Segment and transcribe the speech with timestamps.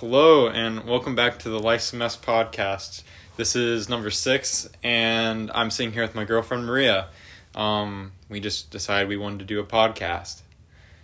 [0.00, 3.02] Hello, and welcome back to the Life Mess podcast.
[3.36, 7.08] This is number six, and I'm sitting here with my girlfriend Maria.
[7.54, 10.40] Um, we just decided we wanted to do a podcast.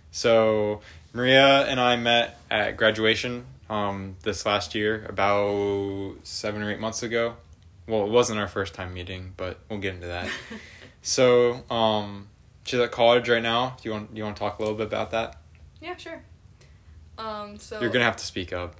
[0.09, 0.81] So,
[1.13, 7.03] Maria and I met at graduation um, this last year, about seven or eight months
[7.03, 7.35] ago.
[7.85, 10.27] Well, it wasn't our first time meeting, but we'll get into that.
[11.03, 12.29] so, um,
[12.63, 13.77] she's at college right now.
[13.79, 15.39] Do you want do you want to talk a little bit about that?
[15.79, 16.23] Yeah, sure.
[17.19, 18.75] Um, so You're gonna have to speak up.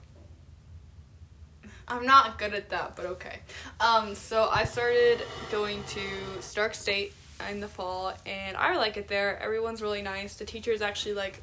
[1.87, 3.39] I'm not good at that, but okay.
[3.79, 7.13] Um, so I started going to Stark State
[7.49, 9.39] in the fall, and I like it there.
[9.39, 10.35] Everyone's really nice.
[10.35, 11.41] The teachers actually like,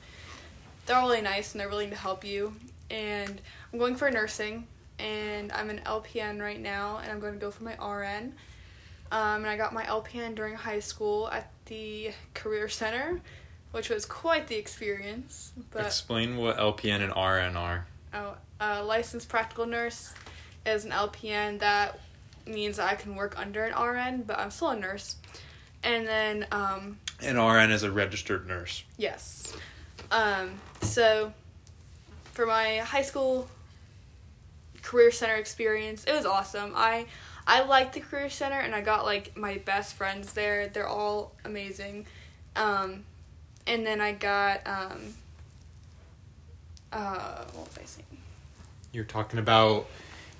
[0.86, 2.54] they're really nice and they're willing to help you.
[2.90, 3.40] And
[3.72, 4.66] I'm going for nursing,
[4.98, 8.34] and I'm an LPN right now, and I'm going to go for my RN.
[9.10, 13.20] Um, and I got my LPN during high school at the Career Center,
[13.72, 15.52] which was quite the experience.
[15.70, 17.86] But Explain what LPN and RN are.
[18.12, 20.14] Oh, a licensed practical nurse
[20.66, 21.60] is an LPN.
[21.60, 21.98] That
[22.46, 25.16] means I can work under an RN, but I'm still a nurse.
[25.82, 28.84] And then, um, An RN is a registered nurse.
[28.96, 29.54] yes.
[30.10, 31.32] Um, so,
[32.32, 33.48] for my high school
[34.82, 36.72] career center experience, it was awesome.
[36.76, 37.06] I
[37.46, 40.68] I liked the career center, and I got like my best friends there.
[40.68, 42.06] They're all amazing.
[42.56, 43.04] Um,
[43.66, 45.14] and then I got um,
[46.92, 48.06] uh, what was I saying?
[48.92, 49.86] You're talking about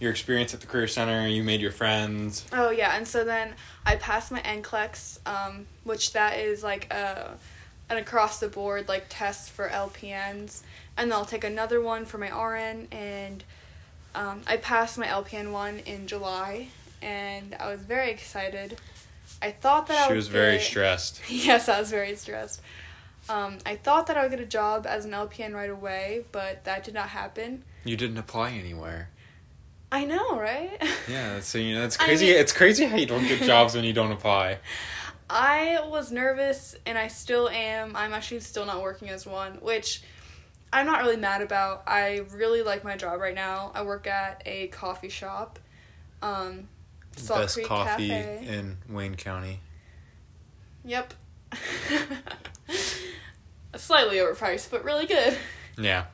[0.04, 1.26] your experience at the career center.
[1.26, 2.44] You made your friends.
[2.52, 7.36] Oh yeah, and so then I passed my NCLEX, um, which that is like a
[7.90, 10.60] an across the board like test for LPNs,
[10.96, 13.42] and then I'll take another one for my RN, and
[14.14, 16.68] um, I passed my LPN one in July,
[17.02, 18.78] and I was very excited.
[19.42, 21.20] I thought that I She would was very get- stressed.
[21.28, 22.60] yes, I was very stressed.
[23.28, 26.64] Um, I thought that I would get a job as an LPN right away, but
[26.64, 27.64] that did not happen.
[27.82, 29.08] You didn't apply anywhere.
[29.94, 30.76] I know, right?
[31.08, 32.26] Yeah, so you know that's I crazy.
[32.26, 34.58] mean- it's crazy how you don't get jobs when you don't apply.
[35.30, 37.94] I was nervous and I still am.
[37.94, 40.02] I'm actually still not working as one, which
[40.72, 41.84] I'm not really mad about.
[41.86, 43.70] I really like my job right now.
[43.72, 45.60] I work at a coffee shop.
[46.20, 46.68] Um
[47.16, 48.46] Salt Best Creek coffee Cafe.
[48.48, 49.60] in Wayne County.
[50.84, 51.14] Yep.
[53.76, 55.38] Slightly overpriced, but really good.
[55.78, 56.06] Yeah.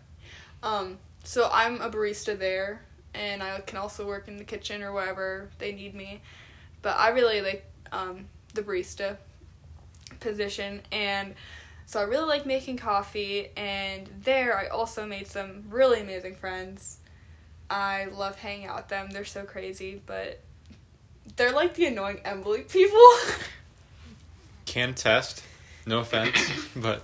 [0.62, 2.82] Um so I'm a barista there
[3.14, 6.20] and I can also work in the kitchen or wherever they need me.
[6.82, 9.16] But I really like um the barista
[10.20, 11.34] position and
[11.86, 16.98] so I really like making coffee and there I also made some really amazing friends.
[17.68, 19.10] I love hanging out with them.
[19.10, 20.40] They're so crazy, but
[21.36, 23.10] they're like the annoying Emily people.
[24.66, 25.44] Can test.
[25.86, 26.36] No offense,
[26.76, 27.02] but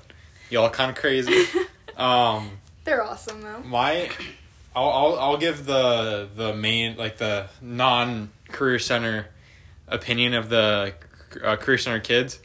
[0.51, 1.45] y'all kind of crazy.
[1.97, 2.51] Um,
[2.85, 3.61] they're awesome though.
[3.61, 4.11] my,
[4.77, 9.29] I'll, I'll I'll give the the main like the non career center
[9.89, 10.95] opinion of the
[11.43, 12.39] uh, career center kids.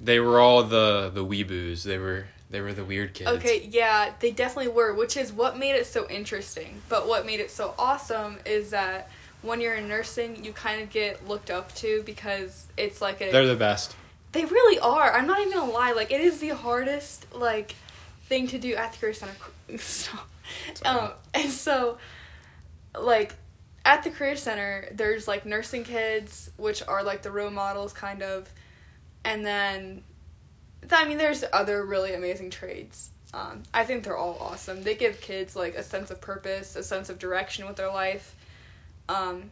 [0.00, 1.82] They were all the the weeboos.
[1.82, 3.30] They were they were the weird kids.
[3.30, 6.80] Okay, yeah, they definitely were, which is what made it so interesting.
[6.88, 9.10] But what made it so awesome is that
[9.42, 13.30] when you're in nursing, you kind of get looked up to because it's like a
[13.30, 13.94] They're the best.
[14.32, 15.12] They really are.
[15.12, 15.92] I'm not even gonna lie.
[15.92, 17.74] Like it is the hardest like
[18.22, 19.34] thing to do at the career center.
[19.76, 20.26] Stop.
[20.84, 21.98] Um, and so,
[22.98, 23.34] like
[23.84, 28.22] at the career center, there's like nursing kids, which are like the role models, kind
[28.22, 28.52] of,
[29.24, 30.02] and then,
[30.90, 33.10] I mean, there's other really amazing trades.
[33.32, 34.82] Um, I think they're all awesome.
[34.82, 38.34] They give kids like a sense of purpose, a sense of direction with their life.
[39.08, 39.50] Um,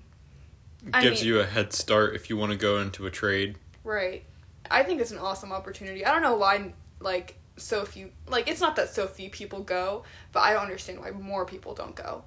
[1.01, 3.57] Gives mean- you a head start if you want to go into a trade.
[3.85, 4.25] Right.
[4.71, 6.05] I think it's an awesome opportunity.
[6.05, 10.05] I don't know why like so few like it's not that so few people go,
[10.33, 12.25] but I don't understand why more people don't go.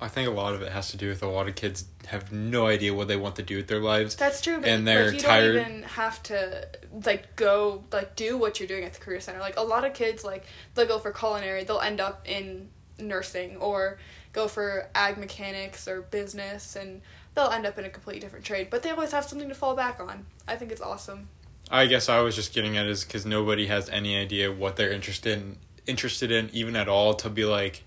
[0.00, 2.32] I think a lot of it has to do with a lot of kids have
[2.32, 4.16] no idea what they want to do with their lives.
[4.16, 5.54] That's true, but And they're like, you tired.
[5.54, 6.68] don't even have to
[7.04, 9.38] like go like do what you're doing at the career center.
[9.38, 10.44] Like a lot of kids like
[10.74, 12.68] they'll go for culinary, they'll end up in
[12.98, 13.98] nursing or
[14.32, 17.00] go for ag mechanics or business and
[17.34, 19.74] they'll end up in a completely different trade, but they always have something to fall
[19.76, 20.26] back on.
[20.46, 21.28] I think it's awesome.
[21.70, 24.92] I guess I was just getting at is because nobody has any idea what they're
[24.92, 25.56] interested in,
[25.86, 27.84] interested in even at all to be like,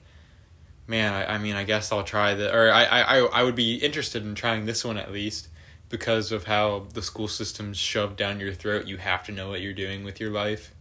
[0.87, 3.75] man, I, I mean, I guess I'll try the or I, I I would be
[3.75, 5.47] interested in trying this one at least
[5.89, 8.87] because of how the school system's shoved down your throat.
[8.87, 10.73] You have to know what you're doing with your life.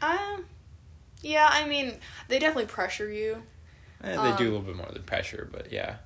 [0.00, 0.38] Uh,
[1.22, 1.94] yeah, I mean,
[2.28, 3.42] they definitely pressure you.
[4.02, 5.96] Eh, they Um, do a little bit more than pressure, but yeah.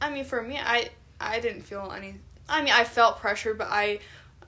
[0.00, 2.20] I mean, for me, I I didn't feel any.
[2.48, 4.00] I mean, I felt pressure, but I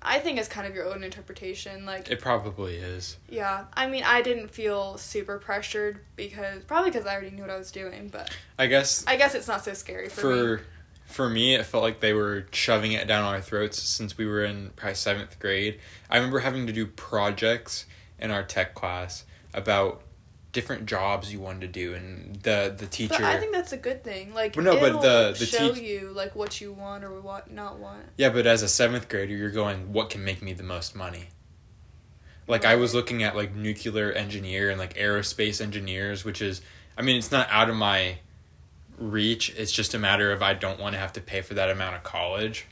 [0.07, 1.85] I think it's kind of your own interpretation.
[1.85, 3.17] Like, It probably is.
[3.29, 7.51] yeah, I mean, I didn't feel super pressured because probably because I already knew what
[7.51, 10.63] I was doing, but I guess I guess it's not so scary for, for me.
[11.07, 14.45] for me it felt like they were shoving it down our throats since we were
[14.45, 15.79] in probably seventh grade
[16.11, 17.85] i remember having to do projects
[18.19, 19.25] in our tech class
[19.55, 20.03] about
[20.57, 23.77] different jobs you wanted to do and the the teacher But I think that's a
[23.77, 24.33] good thing.
[24.33, 27.51] Like, But no, but the- the show teach- you like what you want or what
[27.53, 28.07] not want.
[28.17, 31.29] yeah but as a seventh grader you're going what can make me the most money
[32.49, 36.63] like i was looking at like nuclear engineer and like aerospace engineers which is
[36.97, 38.17] i mean it's not out of my
[38.99, 41.69] reach it's just a matter of i don't want to have to pay for that
[41.71, 42.65] amount of college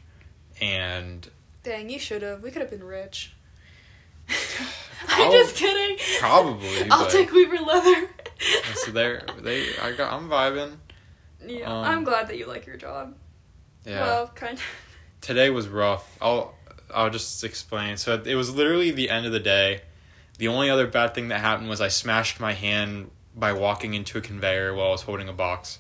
[0.61, 1.29] and
[1.63, 2.43] Dang, you should have.
[2.43, 3.34] We could have been rich.
[5.09, 5.99] I'm just kidding.
[6.19, 8.09] Probably, I'll take Weaver leather.
[8.75, 10.77] so there they i got i'm vibing
[11.47, 13.15] yeah, Um, I'm glad that you like your job.
[13.87, 14.65] yeah Well, kind of.
[15.21, 16.55] today was rough i'll
[16.93, 19.83] i'll just explain so it was literally the end of the day
[20.39, 24.19] the only other bad thing that happened was i smashed my hand by walking into
[24.19, 25.79] a conveyor while i was holding a box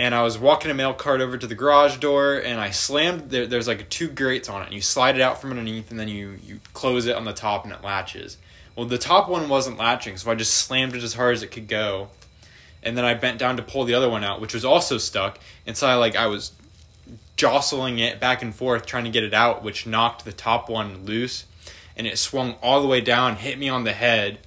[0.00, 3.30] and i was walking a mail cart over to the garage door and i slammed
[3.30, 6.00] there, there's like two grates on it and you slide it out from underneath and
[6.00, 8.38] then you you close it on the top and it latches.
[8.74, 11.52] Well the top one wasn't latching so i just slammed it as hard as it
[11.52, 12.08] could go
[12.82, 15.38] and then i bent down to pull the other one out which was also stuck
[15.66, 16.52] and so i like i was
[17.36, 21.04] jostling it back and forth trying to get it out which knocked the top one
[21.04, 21.44] loose
[21.94, 24.38] and it swung all the way down hit me on the head.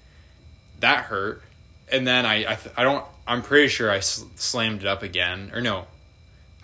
[0.80, 1.44] That hurt
[1.92, 5.52] and then i i, I don't i'm pretty sure i s- slammed it up again
[5.54, 5.86] or no.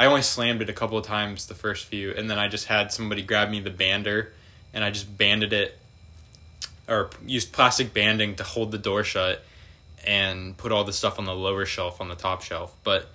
[0.02, 2.66] I only slammed it a couple of times the first few and then i just
[2.68, 4.28] had somebody grab me the bander
[4.74, 5.78] and i just banded it
[6.88, 9.44] or used plastic banding to hold the door shut
[10.06, 12.76] and put all the stuff on the lower shelf on the top shelf.
[12.84, 13.08] But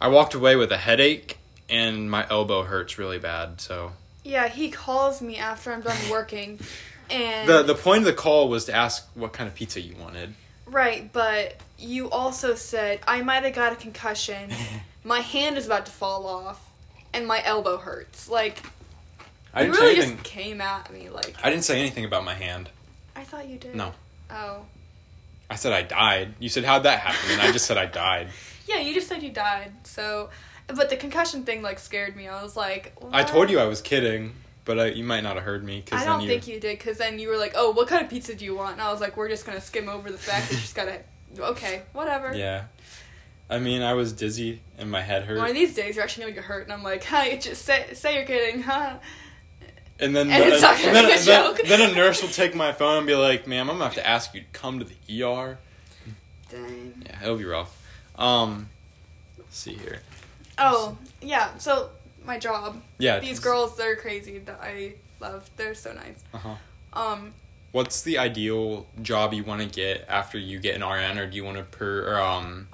[0.00, 1.38] i walked away with a headache
[1.68, 3.92] and my elbow hurts really bad so.
[4.24, 6.58] Yeah, he calls me after I'm done working,
[7.10, 9.94] and the the point of the call was to ask what kind of pizza you
[9.96, 10.34] wanted
[10.70, 11.12] right.
[11.12, 14.50] But you also said I might have got a concussion.
[15.04, 16.62] My hand is about to fall off,
[17.14, 18.28] and my elbow hurts.
[18.28, 18.62] Like
[19.54, 21.08] i you really just came at me.
[21.08, 22.68] Like i didn't say anything about my hand
[23.16, 23.74] I thought you did.
[23.74, 23.94] No.
[24.30, 24.66] Oh.
[25.48, 28.28] i said i died you said how'd that happen and i just said i died
[28.68, 29.72] Yeah, you just said you died.
[29.84, 30.28] So,
[30.66, 32.28] but the concussion thing like scared me.
[32.28, 34.34] I was like, i told you i was kidding
[34.68, 36.78] but I, you might not have heard me because I don't you think you did
[36.78, 38.92] because then you were like, "Oh, what kind of pizza do you want?" And I
[38.92, 41.00] was like, "We're just gonna skim over the fact that she's gotta."
[41.38, 42.34] Okay, whatever.
[42.34, 42.64] yeah
[43.50, 46.22] i mean i was dizzy and my head hurt One of these days, you're actually
[46.24, 48.94] gonna get hurt, and I'm like, "Hi, just say say you're kidding, huh?"
[50.00, 51.66] And then, And it's not gonna then, be a then- joke.
[51.66, 54.06] then a nurse will take my phone and be like, "Ma'am, I'm gonna have to
[54.08, 55.58] ask you to come to the ER."
[56.50, 57.02] Dang.
[57.04, 57.74] Yeah, it'll be rough.
[58.16, 58.68] Um,
[59.36, 60.00] let's see here.
[60.56, 61.90] Oh yeah, so
[62.28, 62.80] my job.
[62.98, 64.38] Yeah, These girls, they're crazy.
[64.38, 65.50] That I love.
[65.56, 66.22] They're so nice.
[66.32, 66.54] Uh huh.
[66.92, 67.32] Um,
[67.72, 71.36] What's the ideal job you want to get after you get an RN, or do
[71.36, 72.68] you want to per or, um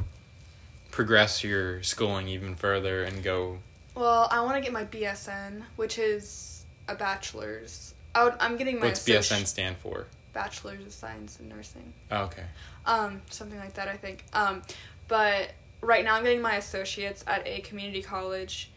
[0.90, 3.58] progress your schooling even further and go?
[3.96, 7.94] well, I want to get my BSN, which is a bachelor's.
[8.14, 10.06] I would, I'm getting my What's associ- BSN stand for?
[10.32, 11.92] Bachelor's of Science in Nursing.
[12.10, 12.42] Oh, okay.
[12.86, 14.24] Um, something like that, I think.
[14.32, 14.62] Um,
[15.08, 18.70] but right now I'm getting my associates at a community college.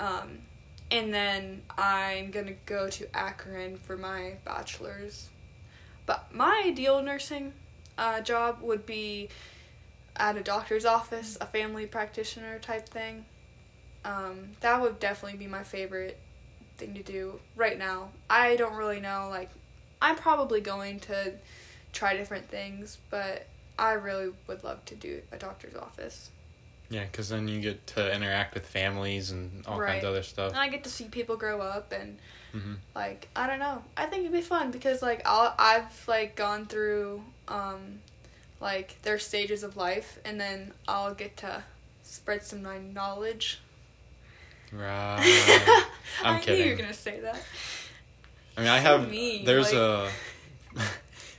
[0.00, 0.38] Um,
[0.90, 5.28] and then I'm gonna go to Akron for my bachelor's.
[6.06, 7.52] But my ideal nursing
[7.96, 9.28] uh, job would be
[10.16, 13.24] at a doctor's office, a family practitioner type thing.
[14.04, 16.18] Um, that would definitely be my favorite
[16.78, 18.08] thing to do right now.
[18.28, 19.50] I don't really know, like,
[20.02, 21.34] I'm probably going to
[21.92, 23.46] try different things, but
[23.78, 26.30] I really would love to do a doctor's office.
[26.90, 29.92] Yeah, because then you get to interact with families and all Right.
[29.92, 30.50] kinds of other stuff.
[30.50, 32.18] And I get to see people grow up and
[32.52, 33.82] hmm like I don't know.
[33.96, 38.00] I think it'd be fun because like I'll, I've like gone through um
[38.60, 41.62] like their stages of life and then I'll get to
[42.02, 43.60] spread some my knowledge.
[44.72, 45.84] Right.
[46.24, 47.40] I'm I knew you were gonna say that.
[48.56, 49.08] I mean, I have.
[49.08, 50.10] mean, there's like- a.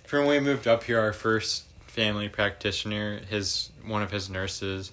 [0.05, 4.91] From when we moved up here, our first family practitioner, his one of his nurses,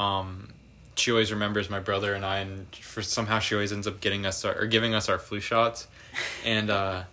[0.00, 0.48] um,
[0.96, 4.24] she always remembers my brother and I, and for somehow she always ends up getting
[4.26, 5.86] us our, or giving us our flu shots.
[6.44, 7.04] And uh,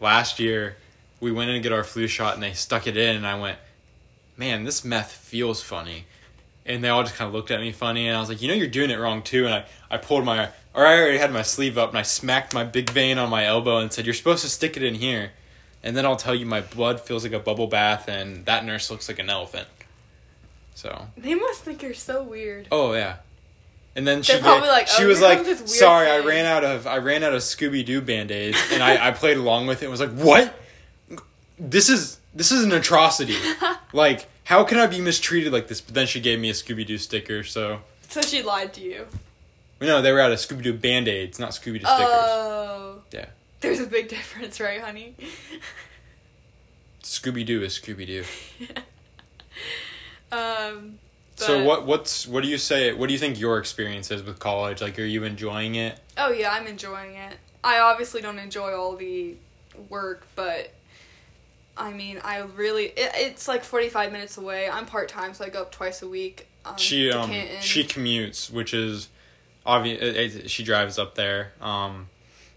[0.00, 0.76] last year,
[1.20, 3.38] we went in to get our flu shot, and they stuck it in, and I
[3.38, 3.56] went,
[4.36, 6.06] "Man, this meth feels funny."
[6.66, 8.48] And they all just kind of looked at me funny, and I was like, "You
[8.48, 11.32] know, you're doing it wrong too." And I, I pulled my, or I already had
[11.32, 14.14] my sleeve up, and I smacked my big vein on my elbow and said, "You're
[14.14, 15.30] supposed to stick it in here."
[15.84, 18.90] And then I'll tell you, my blood feels like a bubble bath, and that nurse
[18.90, 19.68] looks like an elephant.
[20.74, 22.66] So, They must think you're so weird.
[22.72, 23.16] oh yeah,
[23.94, 26.96] And then she probably like, she "Oh, was like, "Sorry, I ran out of I
[26.98, 29.86] ran out of Scooby Doo band aids," and I, I played along with it.
[29.86, 30.54] and Was like, "What?
[31.58, 33.36] This is this is an atrocity.
[33.92, 36.86] like, how can I be mistreated like this?" But then she gave me a Scooby
[36.86, 37.44] Doo sticker.
[37.44, 39.06] So So she lied to you.
[39.80, 42.08] no, they were out of Scooby Doo band aids, not Scooby Doo stickers.
[42.08, 43.02] Oh.
[43.12, 43.26] Yeah.
[43.60, 45.14] There's a big difference, right, honey?
[47.02, 48.24] Scooby Doo is Scooby Doo.
[50.32, 50.98] um.
[51.36, 52.92] So what what's what do you say?
[52.92, 54.80] What do you think your experience is with college?
[54.80, 55.98] Like, are you enjoying it?
[56.16, 57.36] Oh yeah, I'm enjoying it.
[57.64, 59.34] I obviously don't enjoy all the
[59.88, 60.72] work, but
[61.76, 64.68] I mean, I really it, it's like 45 minutes away.
[64.68, 66.46] I'm part time, so I go up twice a week.
[66.64, 69.08] Um, she um she commutes, which is
[69.64, 70.50] obvious.
[70.50, 71.52] She drives up there.
[71.60, 72.08] Um,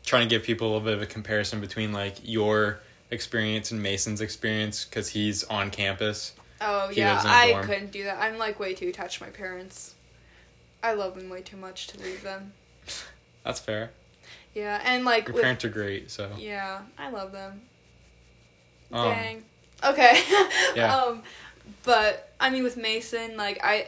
[0.04, 2.80] trying to give people a little bit of a comparison between like your
[3.10, 6.34] experience and Mason's experience because he's on campus.
[6.62, 7.66] Oh he yeah, lives in a I dorm.
[7.66, 8.18] couldn't do that.
[8.22, 9.96] I'm like way too attached to my parents.
[10.84, 12.54] I love them way too much to leave them.
[13.44, 13.92] That's fair.
[14.54, 17.62] Yeah, and like Your with, parents are great, so yeah, I love them.
[18.92, 19.44] um, Dang.
[19.84, 20.22] Okay.
[20.76, 20.96] Yeah.
[20.98, 21.24] um,
[21.84, 23.88] but I mean, with Mason, like I,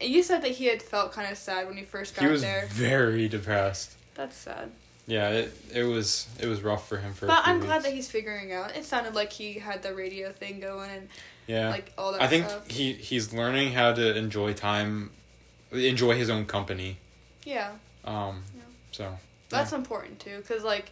[0.00, 2.28] you said that he had felt kind of sad when he first got there.
[2.28, 2.66] he was there.
[2.70, 3.94] very depressed.
[4.14, 4.70] That's sad.
[5.06, 7.24] Yeah, it it was it was rough for him for.
[7.26, 8.76] a But I'm glad that he's figuring out.
[8.76, 11.08] It sounded like he had the radio thing going and
[11.48, 11.70] yeah.
[11.70, 12.68] like all that I think stuff.
[12.70, 15.10] he he's learning how to enjoy time,
[15.72, 16.98] enjoy his own company.
[17.44, 17.72] Yeah,
[18.04, 18.62] Um, Yeah.
[18.92, 20.42] so that's important too.
[20.46, 20.90] Cause like,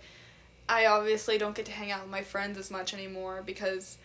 [0.69, 3.99] I obviously don't get to hang out with my friends as much anymore because,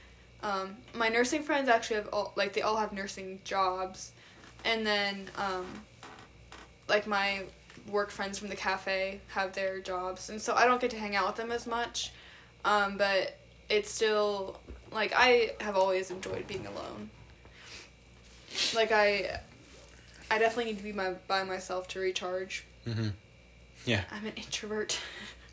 [0.43, 4.12] um, my nursing friends actually have all like they all have nursing jobs,
[4.65, 5.65] and then um,
[6.89, 7.43] like my
[7.88, 11.15] work friends from the cafe have their jobs, and so I don't get to hang
[11.15, 12.12] out with them as much.
[12.65, 13.38] Um, but
[13.70, 14.60] it's still
[14.91, 17.10] like I have always enjoyed being alone.
[18.75, 19.39] Like I,
[20.29, 22.65] I definitely need to be my by myself to recharge.
[22.86, 23.10] hmm
[23.86, 24.03] Yeah.
[24.12, 25.00] I'm an introvert.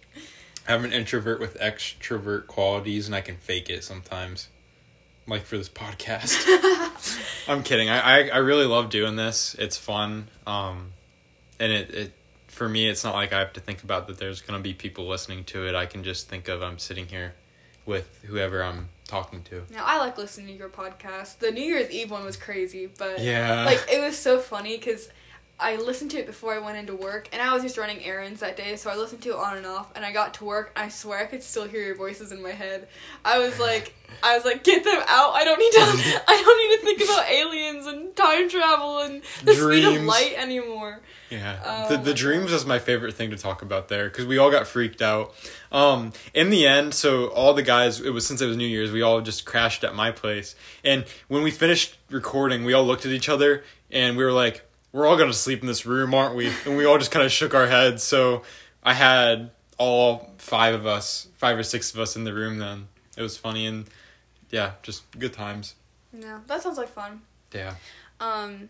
[0.68, 4.48] I'm an introvert with extrovert qualities, and I can fake it sometimes,
[5.26, 6.44] like for this podcast.
[7.48, 7.88] I'm kidding.
[7.88, 9.54] I, I I really love doing this.
[9.58, 10.28] It's fun.
[10.46, 10.92] Um,
[11.58, 12.12] and it it
[12.48, 14.18] for me, it's not like I have to think about that.
[14.18, 15.74] There's gonna be people listening to it.
[15.74, 17.34] I can just think of I'm sitting here
[17.86, 19.64] with whoever I'm talking to.
[19.72, 21.38] Now I like listening to your podcast.
[21.38, 23.64] The New Year's Eve one was crazy, but Yeah.
[23.64, 25.08] like it was so funny because
[25.60, 28.40] I listened to it before I went into work, and I was just running errands
[28.40, 29.90] that day, so I listened to it on and off.
[29.96, 32.40] And I got to work, and I swear I could still hear your voices in
[32.42, 32.86] my head.
[33.24, 35.32] I was like, I was like, get them out!
[35.34, 35.80] I don't need to.
[36.28, 40.34] I don't need to think about aliens and time travel and the speed of light
[40.36, 41.00] anymore.
[41.30, 44.38] Yeah, Oh the the dreams is my favorite thing to talk about there because we
[44.38, 45.34] all got freaked out.
[45.70, 48.90] Um, in the end, so all the guys, it was since it was New Year's,
[48.92, 50.54] we all just crashed at my place.
[50.84, 54.64] And when we finished recording, we all looked at each other and we were like,
[54.92, 57.32] "We're all gonna sleep in this room, aren't we?" And we all just kind of
[57.32, 58.02] shook our heads.
[58.02, 58.42] So
[58.82, 62.58] I had all five of us, five or six of us in the room.
[62.58, 63.86] Then it was funny and
[64.50, 65.74] yeah, just good times.
[66.12, 67.20] Yeah, that sounds like fun.
[67.52, 67.74] Yeah,
[68.20, 68.68] Um,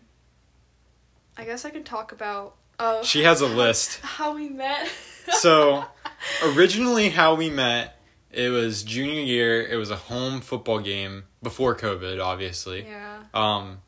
[1.37, 2.55] I guess I can talk about.
[2.79, 3.99] Oh, she has a list.
[4.03, 4.89] how we met.
[5.33, 5.83] So,
[6.43, 7.99] originally, how we met,
[8.31, 9.61] it was junior year.
[9.65, 12.85] It was a home football game before COVID, obviously.
[12.85, 13.23] yeah.
[13.33, 13.79] Um,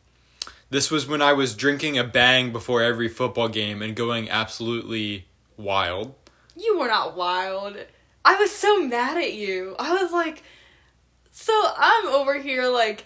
[0.71, 5.27] this was when I was drinking a bang before every football game and going absolutely
[5.57, 6.15] wild.
[6.55, 7.77] You were not wild.
[8.25, 9.75] I was so mad at you.
[9.77, 10.41] I was like,
[11.29, 13.05] so I'm over here like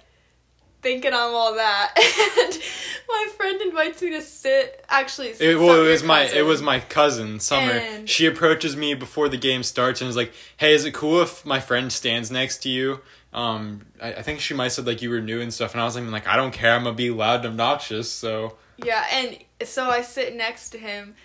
[0.82, 1.94] thinking I'm all that,
[2.44, 2.62] and
[3.10, 4.86] my friend invites me to sit.
[4.88, 6.38] Actually, It, well, it was my cousin.
[6.38, 7.72] it was my cousin Summer.
[7.72, 11.22] And- she approaches me before the game starts and is like, "Hey, is it cool
[11.22, 13.02] if my friend stands next to you?"
[13.36, 15.82] Um, I, I think she might have said like you were new and stuff, and
[15.82, 16.74] I was like, like, I don't care.
[16.74, 18.10] I'm gonna be loud and obnoxious.
[18.12, 19.38] So Yeah, and
[19.68, 21.16] so I sit next to him,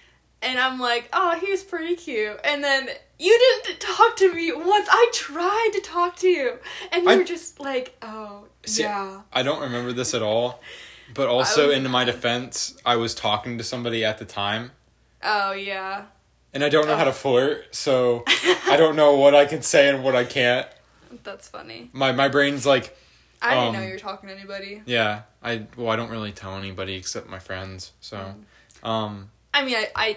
[0.43, 2.39] and I'm like, oh, he's pretty cute.
[2.45, 2.89] And then
[3.19, 4.89] you didn't talk to me once.
[4.91, 6.59] I tried to talk to you,
[6.91, 9.23] and you I- were just like, oh, See, yeah.
[9.33, 10.61] I don't remember this at all.
[11.15, 14.73] But also, in my defense, I was talking to somebody at the time,
[15.23, 16.07] Oh, yeah.
[16.53, 17.13] and I don't know how to Oh.
[17.13, 18.25] flirt, so
[18.67, 20.67] I don't know what I can say and what I can't.
[21.25, 21.91] That's funny.
[21.93, 22.97] My my brain's like,
[23.43, 24.83] I didn't Um, know you were talking to anybody.
[24.87, 27.93] yeah, I well, I don't really tell anybody except my friends.
[28.01, 28.35] So,
[28.83, 30.17] um, I mean, I, I,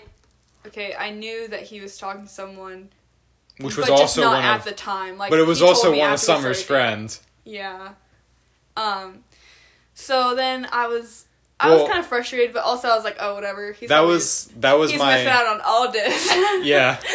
[0.67, 2.89] okay, I knew that he was talking to someone,
[3.59, 5.17] which was just also not at of, the time.
[5.17, 7.21] Like, but it was also one of Summer's friends.
[7.45, 7.93] Yeah.
[8.77, 9.23] Um.
[9.95, 11.25] So then I was,
[11.59, 13.71] I was kind of frustrated, but also I was like, oh, whatever.
[13.73, 16.29] He's that was that was he's my missing out on all this.
[16.65, 16.99] yeah.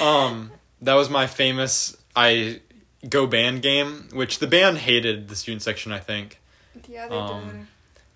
[0.00, 2.60] Um, that was my famous I
[3.08, 6.40] go band game, which the band hated the student section, I think.
[6.88, 7.66] yeah, they um,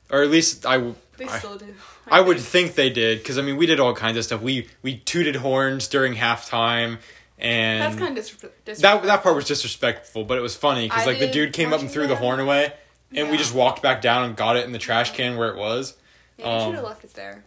[0.09, 0.15] did.
[0.17, 0.79] or at least I
[1.17, 1.75] They I- still do.
[2.09, 2.69] I would think.
[2.69, 4.41] think they did because I mean we did all kinds of stuff.
[4.41, 6.99] We we tooted horns during halftime,
[7.39, 8.75] and That's kind of disrespectful.
[8.83, 11.81] that that part was disrespectful, but it was funny because like the dude came up
[11.81, 12.73] and threw the horn away,
[13.13, 15.57] and we just walked back down and got it in the trash can where it
[15.57, 15.97] was.
[16.39, 17.45] Yeah, you should um, have left it there.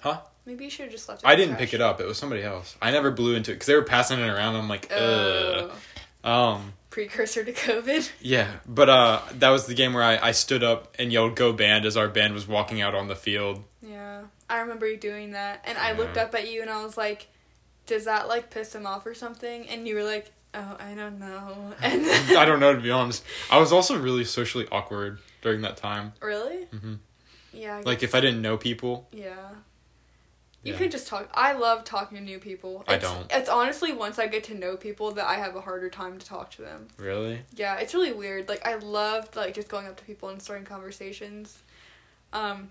[0.00, 0.20] Huh?
[0.46, 1.26] Maybe you should have just left it.
[1.26, 2.00] I didn't pick it up.
[2.00, 2.76] It was somebody else.
[2.80, 4.54] I never blew into it because they were passing it around.
[4.54, 5.76] I'm like, Oh, ugh.
[6.24, 8.10] Um, precursor to COVID.
[8.20, 11.52] yeah, but uh, that was the game where I, I stood up and yelled "Go
[11.52, 13.62] band" as our band was walking out on the field.
[13.82, 16.96] Yeah, I remember you doing that, and I looked up at you and I was
[16.96, 17.28] like,
[17.86, 21.18] "Does that like piss him off or something?" And you were like, "Oh, I don't
[21.20, 22.04] know." And
[22.36, 23.22] I don't know to be honest.
[23.50, 26.12] I was also really socially awkward during that time.
[26.20, 26.64] really.
[26.64, 26.94] hmm
[27.52, 27.80] Yeah.
[27.84, 29.50] Like if I didn't know people, Yeah.
[30.64, 30.78] You Yeah.
[30.78, 31.30] could just talk.
[31.34, 32.84] I love talking to new people.
[32.88, 33.26] I It's, don't.
[33.30, 36.26] It's honestly once I get to know people that I have a harder time to
[36.26, 36.88] talk to them.
[36.98, 37.40] really.
[37.54, 38.48] Yeah, it's really weird.
[38.48, 41.58] Like I loved like just going up to people and starting conversations.
[42.32, 42.70] Um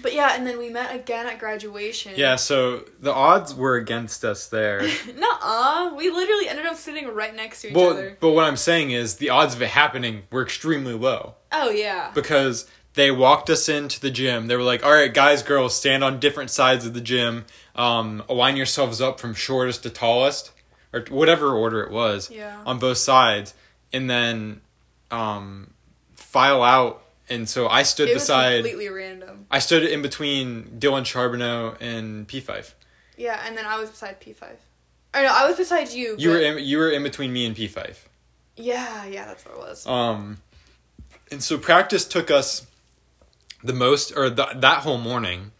[0.00, 2.12] but yeah, and then we met again at graduation.
[2.16, 4.82] Yeah, so the odds were against us there.
[5.16, 5.92] Nuh-uh.
[5.96, 8.16] We literally ended up sitting right next to each well, other.
[8.20, 12.12] but what I'm saying is the odds of it happening were extremely low Oh yeah.
[12.14, 14.46] because they walked us into the gym.
[14.48, 17.44] They were like, "All right, guys, girls, stand on different sides of the gym.
[17.74, 20.50] Um, align yourselves up from shortest to tallest,
[20.92, 22.62] or whatever order it was, Yeah.
[22.66, 23.54] on both sides,
[23.92, 24.60] and then
[25.10, 25.72] um,
[26.14, 28.56] file out." And so I stood it was beside.
[28.64, 29.46] completely random.
[29.50, 32.74] I stood in between Dylan Charbonneau and P5.
[33.16, 34.42] Yeah, and then I was beside P5.
[35.14, 36.16] Or no, I was beside you.
[36.18, 37.96] You were in, you were in between me and P5.
[38.56, 39.86] Yeah, yeah, that's what it was.
[39.86, 40.38] Um,
[41.30, 42.66] and so practice took us
[43.62, 45.52] the most, or the, that whole morning,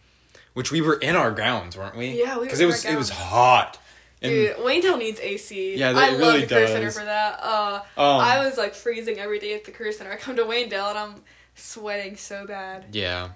[0.53, 2.19] which we were in our gowns, weren't we?
[2.19, 3.79] Yeah, we were because it was it was hot.
[4.21, 5.75] And Dude, Waynedale needs AC.
[5.75, 7.39] Yeah, I it love really the career center for that.
[7.41, 10.11] Uh, um, I was like freezing every day at the career center.
[10.11, 11.15] I come to Waynedale and I'm
[11.55, 12.85] sweating so bad.
[12.93, 13.29] yeah.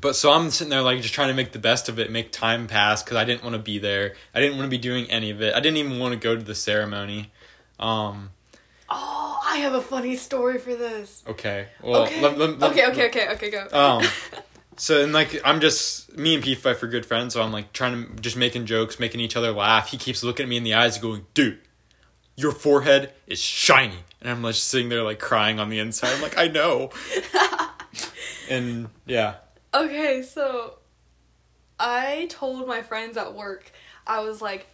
[0.00, 2.30] But so I'm sitting there like just trying to make the best of it, make
[2.30, 4.14] time pass because I didn't want to be there.
[4.32, 5.52] I didn't want to be doing any of it.
[5.52, 7.32] I didn't even want to go to the ceremony.
[7.80, 8.30] Um,
[8.90, 11.22] Oh, I have a funny story for this.
[11.28, 11.68] okay.
[11.82, 12.20] Well, okay.
[12.20, 13.68] let- let- let- okay, okay, okay, okay, go.
[13.72, 14.04] Um,
[14.76, 18.06] So and like I'm just me and P5 are good friends, so I'm like trying
[18.16, 19.90] to just making jokes, making each other laugh.
[19.90, 21.58] He keeps looking at me in the eyes, going, "Dude,
[22.34, 26.14] your forehead is shiny," and I'm just sitting there like crying on the inside.
[26.14, 26.88] I'm like, "I know,"
[28.48, 29.34] and yeah,
[29.74, 30.78] Okay, so
[31.78, 33.70] I told my friends at work,
[34.06, 34.66] I was like,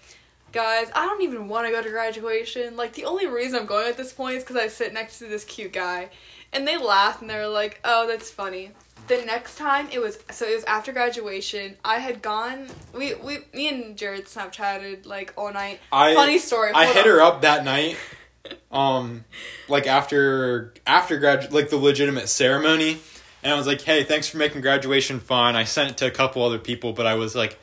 [0.52, 2.76] guys, I don't even want to go to graduation.
[2.76, 5.26] Like, the only reason I'm going at this point is because I sit next to
[5.26, 6.11] this cute guy.
[6.52, 8.70] And they laughed and they were like, oh, that's funny.
[9.09, 11.76] The next time it was so it was after graduation.
[11.85, 12.66] I had gone.
[12.92, 15.78] We we me and Jared Snapchatted like all night.
[15.92, 16.72] I Funny story.
[16.74, 17.04] I hit on.
[17.04, 17.96] her up that night,
[18.72, 19.24] um,
[19.68, 22.98] like after after grad like the legitimate ceremony,
[23.44, 26.11] and I was like, "Hey, thanks for making graduation fun." I sent it to a
[26.11, 27.61] couple other people, but I was like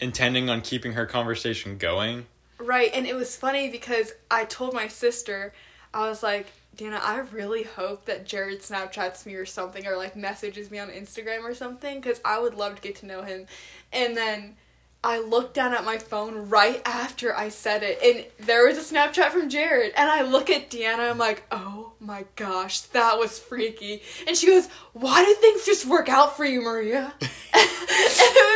[0.00, 2.26] intending on keeping her conversation going.
[2.58, 5.52] Right, and it was funny because I told my sister,
[5.92, 10.16] I was like, Dana, I really hope that Jared Snapchats me or something, or like
[10.16, 13.46] messages me on Instagram or something, because I would love to get to know him.
[13.92, 14.56] And then
[15.02, 18.94] I looked down at my phone right after I said it, and there was a
[18.94, 19.92] Snapchat from Jared.
[19.96, 24.02] And I look at Deanna, I'm like, oh my gosh, that was freaky.
[24.26, 27.14] And she goes, why do things just work out for you, Maria?
[27.20, 28.55] and it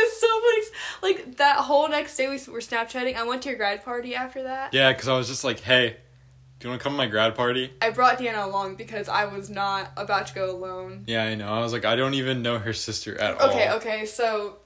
[1.01, 3.15] Like that whole next day we were Snapchatting.
[3.15, 4.73] I went to your grad party after that.
[4.73, 5.97] Yeah, because I was just like, "Hey,
[6.59, 9.25] do you want to come to my grad party?" I brought Deanna along because I
[9.25, 11.03] was not about to go alone.
[11.07, 11.51] Yeah, I know.
[11.51, 13.49] I was like, I don't even know her sister at all.
[13.49, 14.57] Okay, okay, so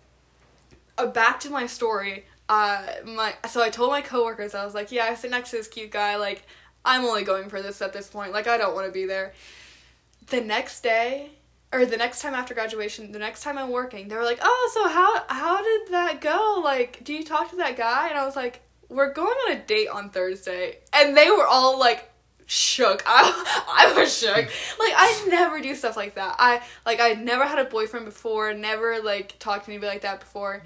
[0.98, 2.26] uh, back to my story.
[2.48, 5.58] Uh, my so I told my coworkers I was like, yeah, I sit next to
[5.58, 6.18] this cute guy.
[6.18, 6.44] Like,
[6.84, 8.32] I'm only going for this at this point.
[8.34, 9.34] Like, I don't want to be there.
[10.28, 11.32] The next day,
[11.76, 14.72] or the next time after graduation, the next time I'm working, they were like, oh,
[14.74, 16.62] so how how did that go?
[16.64, 18.10] Like, do you talk to that guy?
[18.10, 21.78] And I was like, we're going on a date on Thursday, and they were all
[21.78, 22.10] like
[22.46, 23.04] shook.
[23.08, 24.36] I I was shook.
[24.36, 26.36] Like I never do stuff like that.
[26.40, 30.22] I like I never had a boyfriend before, never like talked to anybody like that
[30.22, 30.64] before.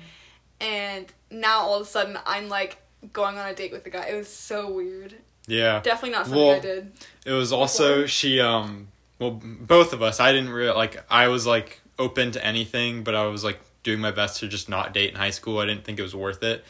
[0.61, 2.77] And now all of a sudden I'm like
[3.13, 4.07] going on a date with a guy.
[4.07, 5.15] It was so weird.
[5.47, 5.79] Yeah.
[5.81, 6.91] Definitely not something Well, I did.
[7.25, 8.07] It was also Before.
[8.07, 8.89] she um
[9.19, 13.13] well both of us I didn't really like I was like open to anything but
[13.13, 15.59] I was like doing my best to just not date in high school.
[15.59, 16.63] I didn't think it was worth it.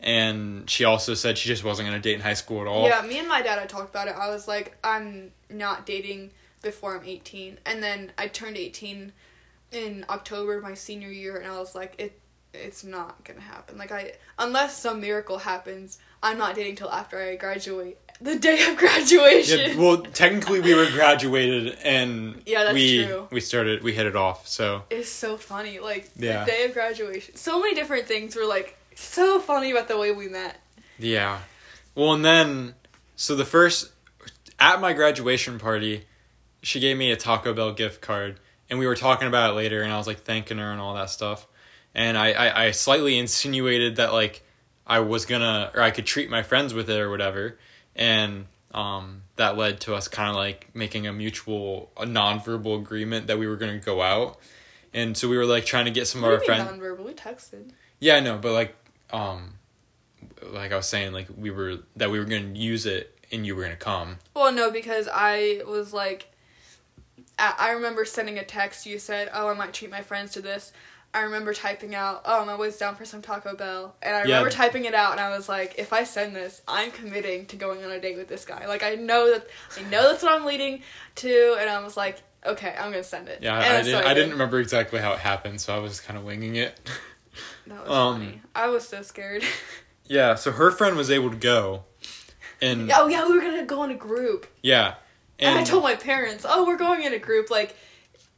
[0.00, 2.86] And she also said she just wasn't going to date in high school at all.
[2.86, 4.14] Yeah, me and my dad had talked about it.
[4.16, 7.58] I was like, I'm not dating before I'm 18.
[7.64, 9.12] And then I turned 18
[9.72, 12.20] in October my senior year and I was like, it
[12.52, 13.76] it's not to happen.
[13.76, 17.98] Like I unless some miracle happens, I'm not dating till after I graduate.
[18.20, 19.58] The day of graduation.
[19.60, 23.28] Yeah, well, technically we were graduated and Yeah, that's we true.
[23.30, 24.46] we started we hit it off.
[24.48, 25.78] So It's so funny.
[25.80, 26.44] Like Yeah.
[26.44, 27.36] the day of graduation.
[27.36, 30.60] So many different things were like so funny about the way we met.
[30.98, 31.40] yeah.
[31.96, 32.74] Well, and then
[33.16, 33.92] so the first
[34.58, 36.06] at my graduation party,
[36.62, 39.82] she gave me a Taco Bell gift card, and we were talking about it later,
[39.82, 41.46] and I was like thanking her and all that stuff,
[41.94, 44.42] and I I, I slightly insinuated that like
[44.86, 47.58] I was gonna or I could treat my friends with it or whatever,
[47.96, 53.26] and um that led to us kind of like making a mutual a nonverbal agreement
[53.28, 54.38] that we were gonna go out.
[54.92, 56.80] And so we were like trying to get some of our do you mean friends.
[56.80, 57.04] nonverbal?
[57.04, 57.70] We texted.
[57.98, 58.74] Yeah, I know, but like,
[59.12, 59.54] um,
[60.42, 63.56] like I was saying, like we were that we were gonna use it, and you
[63.56, 64.18] were gonna come.
[64.34, 66.28] Well, no, because I was like,
[67.38, 68.86] I remember sending a text.
[68.86, 70.72] You said, "Oh, I might treat my friends to this."
[71.14, 74.38] I remember typing out, "Oh, I'm always down for some Taco Bell," and I Yeah.
[74.38, 77.56] remember typing it out, and I was like, "If I send this, I'm committing to
[77.56, 78.66] going on a date with this guy.
[78.66, 79.46] Like, I know that
[79.78, 80.82] I know that's what I'm leading
[81.16, 84.04] to," and I was like, "Okay, I'm gonna send it." Yeah, and I, I didn't.
[84.04, 84.14] I did.
[84.14, 86.78] didn't remember exactly how it happened, so I was kind of winging it.
[87.66, 88.42] That was um, funny.
[88.54, 89.42] I was so scared.
[90.06, 91.84] yeah, so her friend was able to go,
[92.60, 94.94] and oh yeah, we were gonna go in a group, yeah,
[95.38, 97.74] and, and, I told my parents, "Oh, we're going in a group." Like,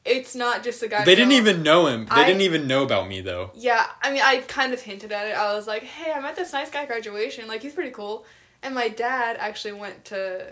[0.07, 1.05] it's not just a guy.
[1.05, 2.07] they didn't even know him.
[2.07, 3.51] They I- didn't even know about me though.
[3.55, 5.37] Yeah, I mean, I kind of hinted at it.
[5.37, 7.47] I was like, "Hey, I met this nice guy at graduation.
[7.49, 8.25] Like, he's pretty cool."
[8.63, 10.47] And my dad actually went to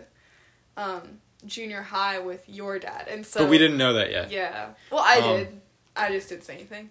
[0.77, 4.31] um, junior high with your dad, and so but we didn't know that yet.
[4.31, 5.61] Yeah, well, I Um, did.
[5.97, 6.91] I just didn't say anything.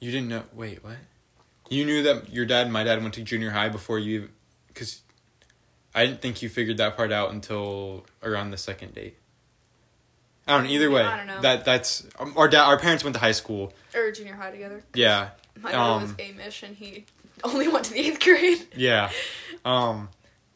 [0.00, 0.44] You didn't know.
[0.52, 0.96] Wait, what?
[1.68, 4.30] You knew that your dad and my dad went to junior high before you,
[4.68, 5.02] because
[5.94, 9.16] I didn't think you figured that part out until around the second date.
[10.50, 10.70] I don't know.
[10.70, 11.40] Either way, I don't know.
[11.42, 12.64] that that's um, our dad.
[12.64, 13.72] Our parents went to high school.
[13.94, 14.82] Or junior high together.
[14.94, 17.04] Yeah, My dad was Um, Amish, and he
[17.44, 18.66] only went to the eighth grade.
[18.76, 19.10] yeah.
[19.64, 20.08] Um,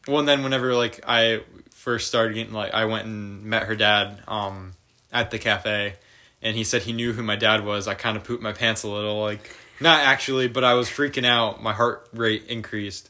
[0.07, 3.75] well, and then whenever like I first started getting like I went and met her
[3.75, 4.73] dad um
[5.11, 5.95] at the cafe,
[6.41, 7.87] and he said he knew who my dad was.
[7.87, 11.25] I kind of pooped my pants a little, like not actually, but I was freaking
[11.25, 11.61] out.
[11.61, 13.09] My heart rate increased,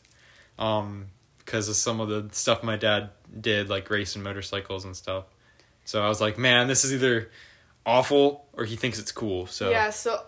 [0.60, 1.08] um,
[1.39, 5.26] because of some of the stuff my dad did, like racing motorcycles and stuff.
[5.86, 7.32] So I was like, man, this is either
[7.86, 9.48] awful or he thinks it's cool.
[9.48, 10.21] So Yeah, so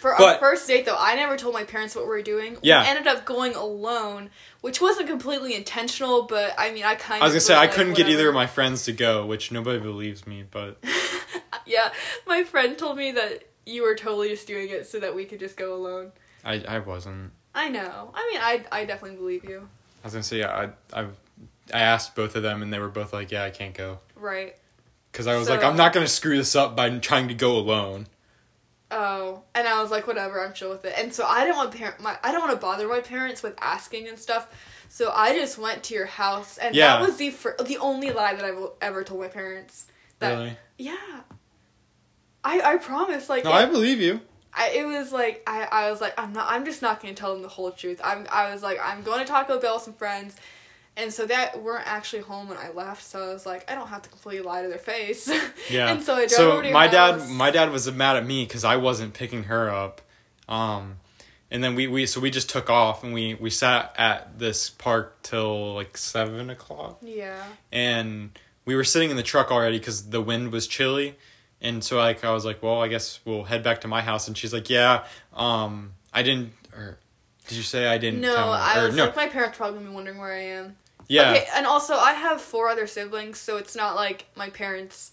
[0.00, 2.56] for our first date though, I never told my parents what we were doing.
[2.62, 2.82] Yeah.
[2.82, 7.22] We ended up going alone, which wasn't completely intentional, but I mean I kind of
[7.22, 9.80] I was gonna say I couldn't get either of my friends to go, which nobody
[9.80, 10.82] believes me, but
[11.66, 11.92] yeah,
[12.26, 15.40] my friend told me that you were totally just doing it so that we could
[15.40, 16.12] just go alone.
[16.44, 17.32] I I wasn't.
[17.54, 18.12] I know.
[18.14, 19.68] I mean, I I definitely believe you.
[20.02, 21.06] I was gonna say yeah, I I
[21.74, 24.56] I asked both of them and they were both like, yeah, I can't go Right.
[25.12, 27.52] Because I was So- like, I'm not gonna screw this up by trying to go
[27.56, 28.06] alone.
[28.90, 30.94] Oh, and I was like, whatever, I'm chill with it.
[30.96, 33.54] And so I didn't want parent my I don't want to bother my parents with
[33.60, 34.46] asking and stuff.
[34.88, 36.96] So I just went to your house, and Yeah.
[36.96, 39.86] that was the fir- the only lie that I've ever told my parents.
[40.20, 40.56] That really?
[40.78, 40.96] yeah,
[42.44, 43.28] I I promise.
[43.28, 44.20] Like No, it, I believe you.
[44.54, 47.34] I, it was like I, I was like I'm not I'm just not gonna tell
[47.34, 48.00] them the whole truth.
[48.02, 50.36] I'm I was like I'm going to Taco Bell with some friends,
[50.98, 53.04] and so that weren't actually home when I left.
[53.04, 55.30] So I was like I don't have to completely lie to their face.
[55.70, 55.90] Yeah.
[55.92, 57.22] and so I drove so over to my house.
[57.26, 60.00] dad, my dad was mad at me because I wasn't picking her up,
[60.48, 60.96] um,
[61.50, 64.70] and then we, we so we just took off and we we sat at this
[64.70, 67.42] park till like seven o'clock, yeah.
[67.70, 71.16] and we were sitting in the truck already because the wind was chilly,
[71.60, 74.26] and so like I was like, well, I guess we'll head back to my house,
[74.26, 76.98] and she's like, yeah, um, I didn't, or
[77.48, 78.20] did you say I didn't?
[78.20, 78.34] No?
[78.36, 80.76] I Or was no, like my parents probably gonna be wondering where I am.
[81.08, 85.12] Yeah, Okay, and also I have four other siblings, so it's not like my parents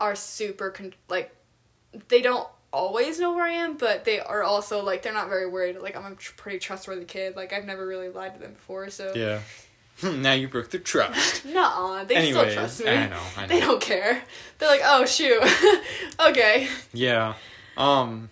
[0.00, 1.34] are super con- like
[2.08, 5.48] they don't always know where I am, but they are also like they're not very
[5.48, 5.78] worried.
[5.78, 7.36] Like I'm a tr- pretty trustworthy kid.
[7.36, 9.40] Like I've never really lied to them before, so yeah.
[10.02, 11.44] now you broke the trust.
[11.46, 12.90] Nuh-uh, they Anyways, still trust me.
[12.90, 13.46] I know, I know.
[13.48, 14.22] They don't care.
[14.58, 15.42] They're like, oh shoot,
[16.20, 16.68] okay.
[16.92, 17.34] Yeah.
[17.76, 18.30] Um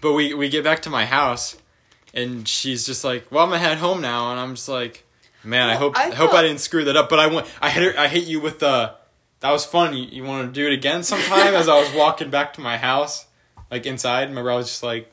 [0.00, 1.56] but we we get back to my house
[2.14, 5.04] and she's just like, "Well, I'm to head home now." And I'm just like,
[5.44, 7.70] "Man, I hope I I hope I didn't screw that up." But I went I
[7.70, 8.94] hit I hit you with the
[9.40, 9.96] that was fun.
[9.96, 12.76] You, you want to do it again sometime as I was walking back to my
[12.76, 13.26] house
[13.70, 14.28] like inside.
[14.28, 15.12] Remember I was just like,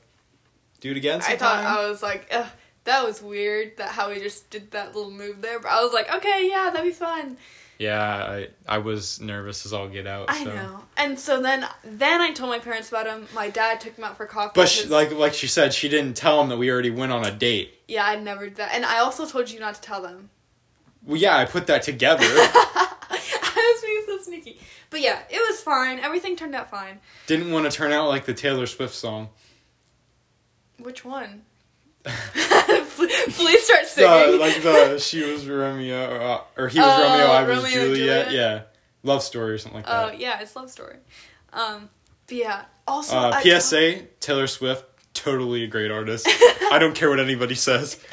[0.81, 2.47] "Do it again I thought I was like, Ugh,
[2.87, 5.93] that was weird that how we just did that little move there, but I was
[5.93, 7.37] like, okay, yeah, that'd be fun.
[7.79, 10.25] Yeah, I I was nervous as all get out.
[10.29, 10.83] I know.
[10.97, 13.27] And so then then I told my parents about him.
[13.33, 14.53] My dad took him out for coffee.
[14.55, 17.25] But she, like like she said, she didn't tell him that we already went on
[17.25, 17.79] a date.
[17.87, 18.73] yeah, I never did that.
[18.73, 20.29] And I also told you not to tell them.
[21.05, 22.25] Well, yeah, I put that together.
[23.09, 24.59] I was being so sneaky.
[24.89, 25.99] But yeah, it was fine.
[25.99, 26.99] Everything turned out fine.
[27.27, 29.29] Didn't want to turn out like the Taylor Swift song.
[30.79, 31.43] Which one?
[32.07, 34.39] Please start the, singing.
[34.39, 37.63] like the she was Romeo or, uh, or he was Oh, Romeo, I was Romeo
[37.65, 38.25] and Juliet.
[38.27, 38.31] Juliet?
[38.31, 38.61] Yeah,
[39.03, 40.13] love story or something like that.
[40.13, 40.97] Oh yeah, it's love story.
[41.53, 41.89] Um,
[42.27, 42.65] but yeah.
[42.87, 46.27] Also, uh, I- PSA: Taylor Swift, totally a great artist.
[46.71, 47.99] I don't care what anybody says.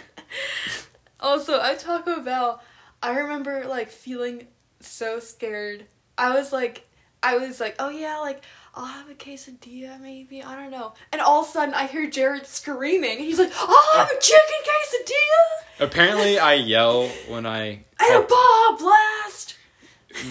[1.21, 2.63] Also, at Taco Bell,
[3.03, 4.47] I remember like feeling
[4.81, 5.87] so scared.
[6.19, 6.87] I was like,
[7.23, 8.43] I was like, oh yeah, like
[8.77, 10.43] I'll have a quesadilla maybe.
[10.43, 10.95] I don't know.
[11.13, 13.19] And all of a sudden, I hear Jared screaming.
[13.19, 18.77] He's like, I'll have a chicken quesadilla Apparently, I yell when I and a Baja
[18.79, 19.57] Blast.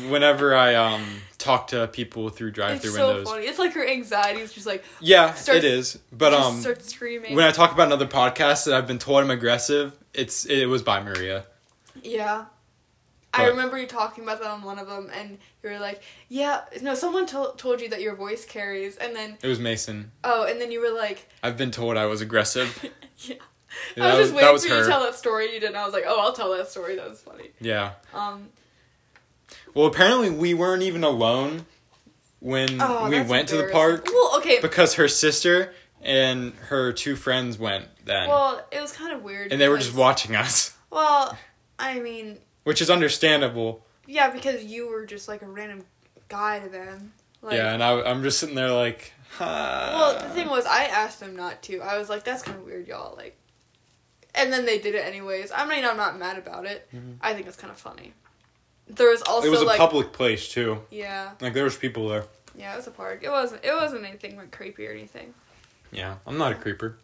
[0.09, 1.03] whenever I um
[1.37, 3.29] talk to people through drive-through so windows.
[3.29, 3.45] funny.
[3.47, 5.99] It's like her anxiety is just like Yeah, Starts- it is.
[6.11, 7.35] But um, starts screaming.
[7.35, 10.81] when I talk about another podcast that I've been told I'm aggressive, it's it was
[10.81, 11.45] by Maria.
[12.01, 12.45] Yeah.
[13.33, 16.61] I remember you talking about that on one of them, and you were like, "Yeah,
[16.81, 20.11] no." Someone to- told you that your voice carries, and then It was Mason.
[20.23, 22.85] oh, and then you were like, I've been told I was aggressive.
[23.17, 23.35] "Yeah."
[23.95, 25.51] Yeah, I that was just was- waiting was for you to tell that story.
[25.53, 25.75] You didn't.
[25.75, 26.95] I was like, "Oh, I'll tell that story.
[26.95, 27.93] That was funny." Yeah.
[28.13, 28.49] Um.
[29.73, 31.65] Well, apparently we weren't even alone
[32.39, 34.59] when Oh, we went to the park Well, okay.
[34.61, 39.51] because her sister and her two friends went then, well, it was kind of weird.
[39.51, 41.37] and they were just watching us, Well,
[41.79, 43.85] I mean, which is understandable.
[44.07, 45.85] yeah, because you were just like a random
[46.29, 47.13] guy to them.
[47.41, 49.13] Like, yeah, and I, I'm just sitting there like.
[49.39, 51.79] Well, the thing was, I asked them not to.
[51.81, 53.35] I was like, "That's kind of weird, y'all." Like,
[54.35, 55.51] and then they did it anyways.
[55.53, 56.87] I mean, I'm not mad about it.
[56.95, 57.15] Mhm.
[57.19, 58.13] I think it's kind of funny.
[58.87, 60.81] There was also it was a like, public place too.
[60.91, 62.25] yeah, Like there was people there.
[62.55, 63.21] yeah, it was a park.
[63.23, 63.63] It wasn't.
[63.65, 65.33] It wasn't anything like creepy or anything.
[65.91, 66.97] Yeah, I'm not a creeper.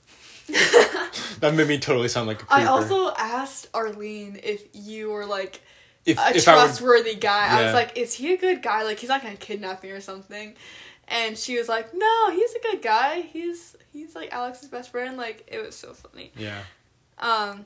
[1.39, 2.61] That made me totally sound like a creeper.
[2.63, 5.61] I also asked Arlene if you were like
[6.05, 7.47] if, a if I would, trustworthy guy.
[7.47, 8.83] I was like, "Is he a good guy?
[8.83, 10.55] Like, he's not gonna kidnap me or something?"
[11.07, 13.21] And she was like, "No, he's a good guy.
[13.21, 16.31] He's he's like Alex's best friend." Like, it was so funny.
[16.35, 16.61] yeah,
[17.19, 17.65] Um,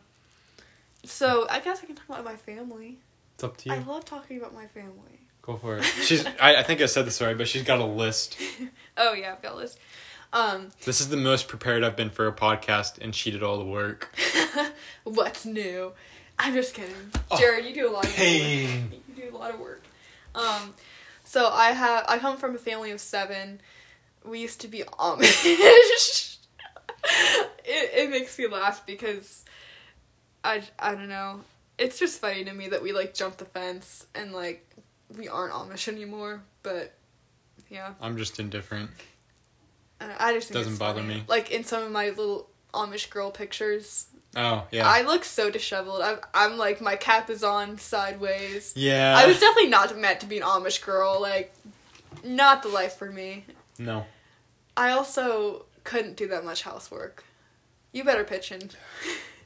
[1.03, 2.99] so I guess I can talk about my family.
[3.35, 3.75] it's up to you.
[3.75, 5.19] I love talking about my family.
[5.41, 5.83] Go for it.
[6.03, 6.25] She's.
[6.39, 8.37] I, I think I said this already, but she's got a list.
[8.95, 9.79] Oh yeah, I've got a list.
[10.33, 13.59] Um, This is the most prepared I've been for a podcast, and she did all
[13.59, 14.13] the work.
[15.03, 15.93] what's new?
[16.39, 16.95] I'm just kidding,
[17.29, 17.65] Oh, Jared.
[17.65, 18.19] You do a lot of work.
[19.15, 19.83] You do a lot of work.
[20.33, 20.73] Um,
[21.23, 23.61] so I have I come from a family of seven.
[24.25, 25.45] We used to be Amish.
[27.05, 29.45] it it makes me laugh because
[30.43, 31.41] I I don't know.
[31.77, 34.67] It's just funny to me that we like jump the fence and like
[35.15, 36.41] we aren't Amish anymore.
[36.63, 36.93] But
[37.69, 37.93] yeah.
[38.01, 38.89] I'm just indifferent.
[40.19, 41.15] I just think Doesn't it's bother funny.
[41.15, 41.23] me.
[41.27, 44.87] Like in some of my little Amish girl pictures, Oh yeah.
[44.89, 46.01] I look so disheveled.
[46.01, 48.73] I'm, I'm like my cap is on sideways.
[48.75, 49.15] yeah.
[49.17, 51.21] I was definitely not meant to be an Amish girl.
[51.21, 51.53] Like,
[52.23, 53.45] not the life for me.
[53.77, 54.05] no.
[54.75, 57.23] I also couldn't do that much housework.
[57.91, 58.71] You better pitch in.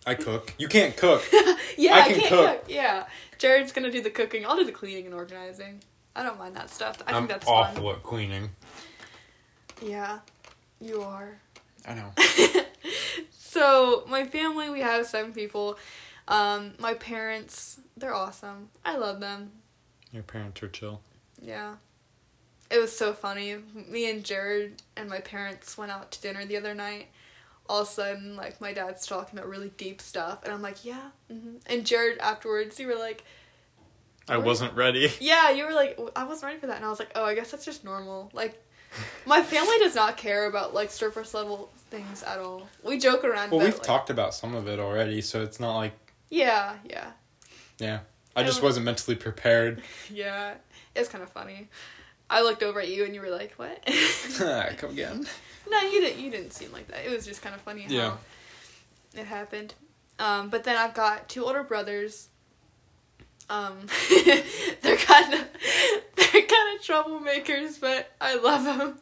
[0.06, 0.54] I cook.
[0.58, 1.22] You can't cook.
[1.78, 2.62] yeah, I I, can can't cook.
[2.62, 2.66] cook.
[2.70, 4.46] Yeah, Jared's gonna do the cooking.
[4.46, 5.82] I'll do the cleaning and organizing.
[6.16, 6.98] I don't mind that stuff.
[7.06, 8.52] I I'm think that's awful at cleaning.
[9.82, 10.20] Yeah,
[10.80, 11.38] you are.
[11.88, 12.12] I know.
[13.32, 15.78] so my family, we have seven people.
[16.28, 18.70] Um, my parents, they're awesome.
[18.84, 19.52] I love them.
[20.12, 21.02] Your parents are chill.
[21.42, 21.76] Yeah.
[22.70, 23.56] It was so funny.
[23.90, 27.08] Me and Jared and my parents went out to dinner the other night.
[27.70, 30.44] All of a sudden, like, my dad's talking about really deep stuff.
[30.44, 31.10] And I'm like, yeah.
[31.32, 33.24] hmm And Jared, afterwards, you were like,
[34.30, 35.12] I wasn't ready.
[35.22, 36.78] yeah, you were like, I wasn't ready for that.
[36.78, 38.30] And I was like, oh, I guess that's just normal.
[38.34, 38.62] Like,
[39.26, 42.68] my family does not care about, like, surface level things at all.
[42.84, 45.60] We joke around Well, about, we've like- talked about some of it already, so it's
[45.60, 45.94] not like
[46.30, 47.12] Yeah, yeah.
[47.80, 48.00] yeah.
[48.36, 49.82] I just wasn't mentally prepared.
[50.12, 50.56] Yeah.
[50.96, 51.68] It's kind of funny.
[52.30, 53.84] I looked over at you and you were like, what?
[54.78, 55.26] Come again.
[55.70, 56.20] No, you didn't.
[56.24, 57.06] You didn't seem like that.
[57.06, 58.18] It was just kind of funny how Yeah.
[59.14, 59.74] it happened.
[60.20, 62.30] Um, but then I've got two older brothers.
[63.50, 63.78] Um,
[64.82, 65.40] they're kind of
[66.16, 68.98] they're kind of troublemakers, but I love them.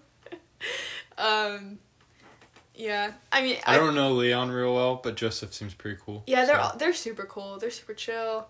[1.18, 1.80] um,
[2.76, 3.14] yeah.
[3.32, 6.24] I mean, I don't know Leon real well, but Joseph seems pretty cool.
[6.28, 6.62] Yeah, they're so.
[6.62, 7.58] all, they're super cool.
[7.58, 8.48] They're super chill.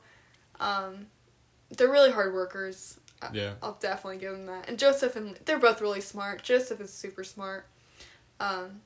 [0.59, 1.07] Um,
[1.77, 2.99] they're really hard workers.
[3.21, 3.53] I- Yeah.
[3.63, 4.67] I'll definitely give them that.
[4.67, 6.43] And Joseph and they're both really smart.
[6.43, 7.65] Joseph is super smart.
[8.39, 8.81] Um,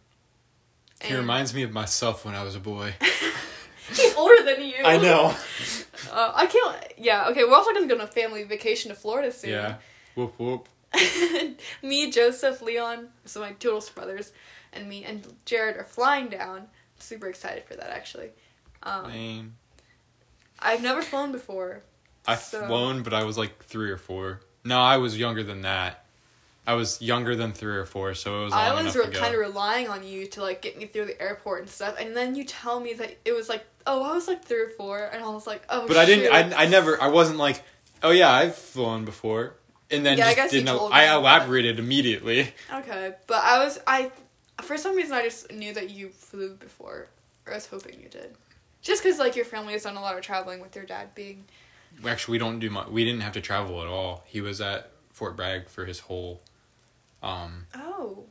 [1.02, 2.94] He reminds me of myself when I was a boy.
[3.90, 4.76] He's older than you.
[4.84, 5.36] I know.
[6.12, 6.94] Uh, I can't.
[6.98, 7.30] Yeah.
[7.30, 7.44] Okay.
[7.44, 9.52] We're also gonna go on a family vacation to Florida soon.
[9.52, 9.76] Yeah.
[10.16, 10.68] Whoop whoop.
[11.84, 14.32] me, Joseph, Leon, so my two older brothers,
[14.74, 16.68] and me and Jared are flying down.
[16.98, 18.30] Super excited for that, actually.
[18.84, 19.56] Um, Lame.
[20.60, 21.84] I've never flown before.
[22.28, 24.42] I've so- flown, but I was like three or four.
[24.64, 26.06] No, I was younger than that.
[26.70, 28.54] I was younger than three or four, so it was.
[28.54, 31.62] I was re- kind of relying on you to like get me through the airport
[31.62, 34.46] and stuff, and then you tell me that it was like, oh, I was like
[34.46, 35.88] three or four, and I was like, oh.
[35.88, 36.32] But I didn't.
[36.32, 37.02] I, I never.
[37.02, 37.64] I wasn't like,
[38.04, 39.56] oh yeah, I've flown before,
[39.90, 40.78] and then Yeah, I guess you didn't.
[40.78, 41.16] told I me that.
[41.18, 42.54] elaborated immediately.
[42.72, 44.12] Okay, but I was I,
[44.62, 47.08] for some reason I just knew that you flew before,
[47.48, 48.36] or I was hoping you did,
[48.84, 51.46] just because like your family has done a lot of traveling with your dad being.
[52.06, 52.90] Actually, we don't do much.
[52.90, 54.24] We didn't have to travel at all.
[54.28, 56.42] He was at Fort Bragg for his whole,
[57.24, 58.26] um, Oh.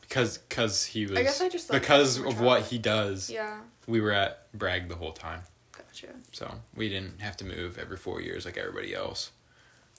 [0.00, 3.30] because because he was I guess I just because of what he does.
[3.30, 3.58] Yeah.
[3.86, 5.42] We were at Bragg the whole time,
[5.76, 6.08] Gotcha.
[6.32, 9.30] so we didn't have to move every four years like everybody else.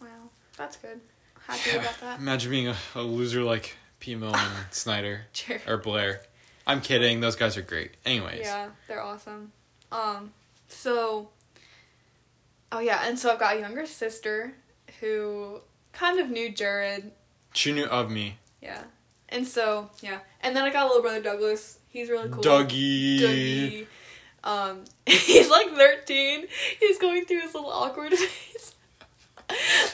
[0.01, 0.07] Wow,
[0.57, 0.99] that's good.
[1.47, 2.19] Happy about that.
[2.19, 4.15] Imagine being a, a loser like P.
[4.15, 5.59] Mill and Snyder Sure.
[5.67, 6.21] or Blair.
[6.65, 7.19] I'm kidding.
[7.19, 7.91] Those guys are great.
[8.05, 8.39] Anyways.
[8.41, 9.51] Yeah, they're awesome.
[9.91, 10.31] Um,
[10.67, 11.29] so.
[12.71, 14.53] Oh yeah, and so I've got a younger sister
[14.99, 15.59] who
[15.93, 17.11] kind of knew Jared.
[17.55, 18.37] She knew of me.
[18.61, 18.83] Yeah.
[19.29, 20.19] And so, yeah.
[20.41, 21.79] And then I got a little brother Douglas.
[21.89, 22.43] He's really cool.
[22.43, 23.19] Dougie.
[23.19, 23.87] Dougie.
[24.43, 26.45] Um, he's like 13.
[26.79, 28.75] He's going through his little awkward phase.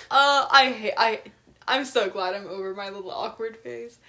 [0.10, 1.22] Uh, I hate, I,
[1.68, 4.00] I'm so glad I'm over my little awkward phase.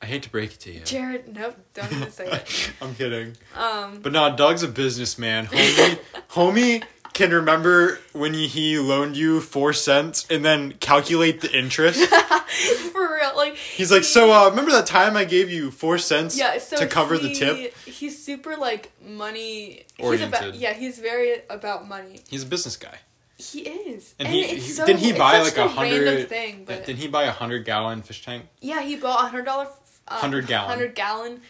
[0.00, 0.80] I hate to break it to you.
[0.80, 2.72] Jared, nope, don't even say it.
[2.82, 3.36] I'm kidding.
[3.56, 5.46] Um, But no, Doug's a businessman.
[5.46, 5.98] Homie,
[6.30, 12.00] homie can remember when he- he loaned you four cents and then calculate the interest.
[12.92, 15.98] for real, like He's like, he- so uh, remember that time I gave you four
[15.98, 17.74] cents yeah, so to cover the tip?
[17.84, 20.28] He's super like money He's Oriented.
[20.40, 22.20] about, yeah, he's very about money.
[22.30, 22.98] He's a business guy.
[23.38, 26.28] He is, And and, he- it's he- so, didn't he buy, like, a random hundred-
[26.28, 28.46] thing, but Didn't he buy a hundred gallon fish tank?
[28.60, 29.64] Yeah, he bought a hundred dollar,
[30.06, 30.68] uh, 100 gallon.
[30.70, 31.40] hundred gallon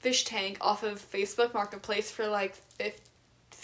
[0.00, 3.00] fish tank off of Facebook Marketplace for like fif-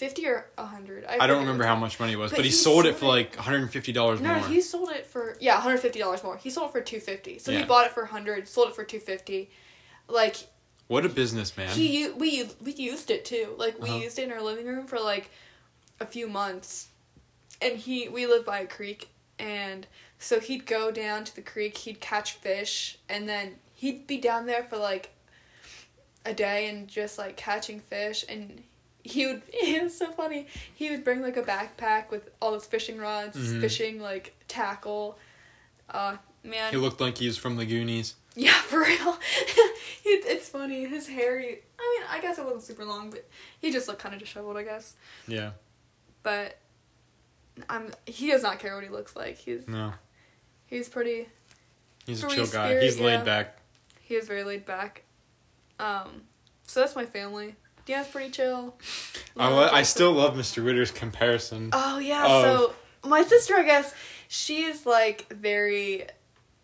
[0.06, 1.04] fifty or a hundred.
[1.04, 3.06] I don't remember how much money it was, but, But he, he sold it for
[3.06, 4.20] like $150 No, more.
[4.20, 6.36] No, he sold it for yeah, one hundred fifty dollars more.
[6.36, 7.38] He sold it for two fifty.
[7.38, 7.58] So Yeah.
[7.60, 9.50] he bought it for hundred, sold it for two fifty.
[10.08, 10.36] Like
[10.88, 11.68] What a businessman.
[11.68, 13.54] he, we we used it too.
[13.56, 13.98] Like we Uh-huh.
[14.00, 15.30] used it in our living room for like
[16.00, 16.88] a few months,
[17.60, 19.86] and he we live by a creek, and
[20.18, 24.46] so he'd go down to the creek, he'd catch fish, and then he'd be down
[24.46, 25.10] there for like
[26.24, 28.62] a day and just like catching fish, and
[29.02, 29.42] he would.
[29.52, 30.46] It was so funny.
[30.74, 33.60] He would bring like a backpack with all his fishing rods, Mhm.
[33.60, 35.18] fishing like tackle.
[35.88, 38.14] Uh, man, he looked like he was from the Goonies.
[38.34, 39.18] yeah, for real.
[40.04, 40.84] it, it's funny.
[40.86, 41.38] His hair.
[41.40, 43.28] he- I mean, I guess it wasn't super long, but
[43.60, 44.94] he just looked kind of disheveled, I guess.
[45.26, 45.50] Yeah.
[46.22, 46.56] But
[47.68, 47.90] I'm.
[48.06, 49.36] He does not care what he looks like.
[49.36, 49.92] He's No.
[50.66, 51.28] he's pretty.
[52.06, 52.68] He's a chill guy.
[52.68, 53.06] spirit, He's yeah.
[53.06, 53.58] laid back.
[54.00, 55.02] He is very laid back.
[55.78, 56.22] Um,
[56.66, 57.54] so that's my family.
[57.86, 58.74] Deanna's pretty chill.
[59.36, 60.64] I, lo- I still love Mr.
[60.64, 61.70] Ritter's comparison.
[61.72, 62.24] Oh yeah.
[62.26, 62.74] of- So
[63.08, 63.94] my sister, I guess,
[64.28, 66.06] she's like very.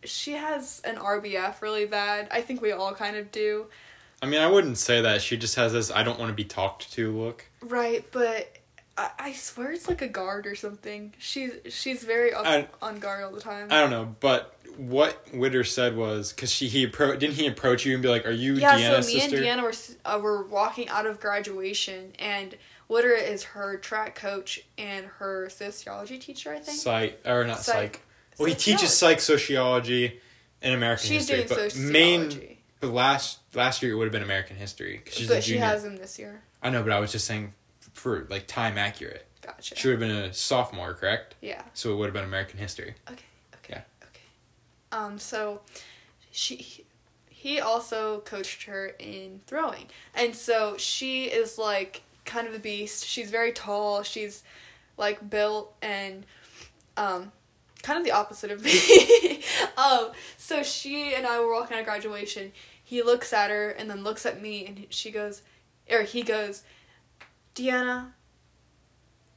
[0.04, 2.28] She has an RBF really bad.
[2.30, 3.66] I think we all kind of do.
[4.22, 5.22] I mean, I wouldn't say that.
[5.22, 7.44] She just has this I don't want to be talked to look.
[7.60, 8.52] Right, but
[8.96, 11.14] I, I swear it's like a guard or something.
[11.18, 13.68] She's she's very up, I- on guard all the time.
[13.70, 17.84] I don't know, but what Witter said was because she he appro- didn't he approach
[17.84, 19.72] you and be like, "Are you yeah, Deanna's so me sister?" and Deanna were
[20.04, 22.56] uh, were walking out of graduation, and
[22.88, 26.52] Witter is her track coach and her sociology teacher.
[26.52, 27.74] I think Psych or not psych.
[27.74, 28.02] Psych.
[28.38, 30.20] Well, he teaches psych sociology
[30.62, 34.12] and American She's history, doing but sociology, main but last last year it would have
[34.12, 36.42] been American history 'cause she's a but she has him this year.
[36.62, 37.52] I know, but I was just saying
[37.94, 39.24] for like time accurate.
[39.42, 39.76] Gotcha.
[39.76, 41.34] She would have been a sophomore, correct?
[41.40, 41.62] Yeah.
[41.74, 42.94] So it would have been American history.
[43.10, 43.24] Okay.
[44.92, 45.00] Okay.
[45.00, 45.04] Yeah.
[45.04, 45.06] Okay.
[45.06, 45.18] Um.
[45.18, 45.60] So,
[46.30, 46.84] she,
[47.28, 53.04] he also coached her in throwing, and so she is like kind of a beast.
[53.06, 54.02] She's very tall.
[54.02, 54.42] She's
[54.96, 56.26] like built and,
[56.96, 57.32] um,
[57.82, 59.42] kind of the opposite of me.
[59.76, 60.10] um.
[60.36, 62.52] So she and I were walking out of graduation.
[62.82, 65.42] He looks at her and then looks at me, and she goes,
[65.90, 66.62] or he goes,
[67.54, 68.12] Deanna.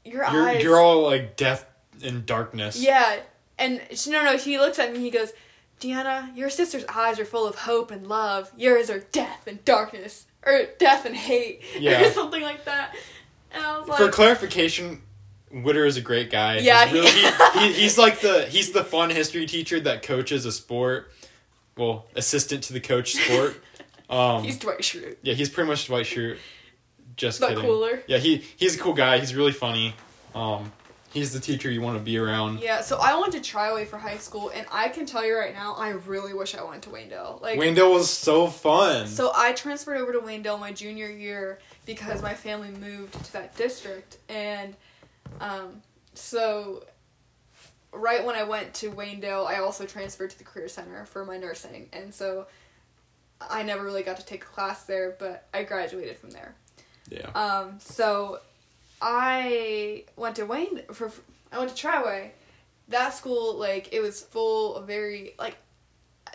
[0.03, 0.63] Your You're eyes.
[0.63, 1.65] you're all like death
[2.01, 2.81] in darkness.
[2.81, 3.19] Yeah,
[3.61, 4.99] and she, no, no, he looks at me.
[4.99, 5.31] He goes,
[5.79, 8.51] "Deanna, your sister's eyes are full of hope and love.
[8.57, 12.01] Yours are death and darkness, or death and hate, Yeah.
[12.07, 12.95] or something like that."
[13.53, 15.01] And I was like, For clarification,
[15.51, 16.59] Witter is a great guy.
[16.59, 20.03] Yeah, he's, really, he- he, he, he's like the he's the fun history teacher that
[20.03, 21.11] coaches a sport.
[21.77, 23.55] Well, assistant to the coach sport.
[24.09, 26.37] Um, "He's Dwight Schrute." yeah, he's pretty much Dwight Schrute.
[27.15, 27.63] Just But kidding.
[27.63, 28.03] cooler.
[28.07, 29.19] Yeah, he he's a cool guy.
[29.19, 29.95] He's really funny.
[30.35, 30.73] Um,
[31.13, 32.59] he's the teacher you want to be around.
[32.59, 35.53] Yeah, so I went to Triway for high school, and I can tell you right
[35.53, 37.41] now, I really wish I went to Waynedale.
[37.41, 39.07] Like, Waynedale was so fun.
[39.07, 43.55] So I transferred over to Waynedale my junior year because my family moved to that
[43.55, 44.75] district, and
[45.39, 45.81] um,
[46.13, 46.83] so
[47.93, 51.37] right when I went to Waynedale, I also transferred to the Career Center for my
[51.37, 52.47] nursing, and so
[53.49, 56.55] I never really got to take a class there, but I graduated from there.
[57.09, 57.29] Yeah.
[57.31, 58.39] Um, so
[59.01, 61.11] I went to Wayne for
[61.51, 62.31] I went to Triway.
[62.87, 65.57] That school, like, it was full of very like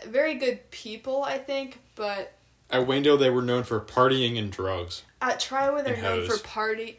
[0.06, 2.32] very good people, I think, but
[2.70, 5.02] At Waynedale, they were known for partying and drugs.
[5.22, 6.98] at Triway they're known for party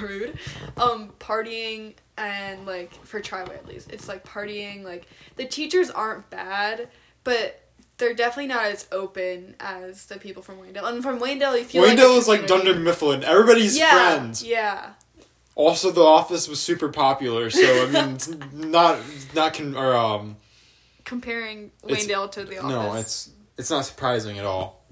[0.00, 0.38] rude.
[0.76, 3.90] Um partying and like for Triway at least.
[3.92, 5.06] It's like partying, like
[5.36, 6.88] the teachers aren't bad,
[7.24, 7.60] but
[7.98, 10.84] they're definitely not as open as the people from Waynedale.
[10.92, 12.46] And from Waynedale you feel like a is like.
[12.46, 13.24] Dunder Mifflin.
[13.24, 14.42] Everybody's yeah, friends.
[14.44, 14.90] Yeah.
[15.54, 18.98] Also, The Office was super popular, so I mean, it's not
[19.34, 20.36] not con or um.
[21.04, 22.70] Comparing Waynedale to the office.
[22.70, 24.84] No, it's it's not surprising at all.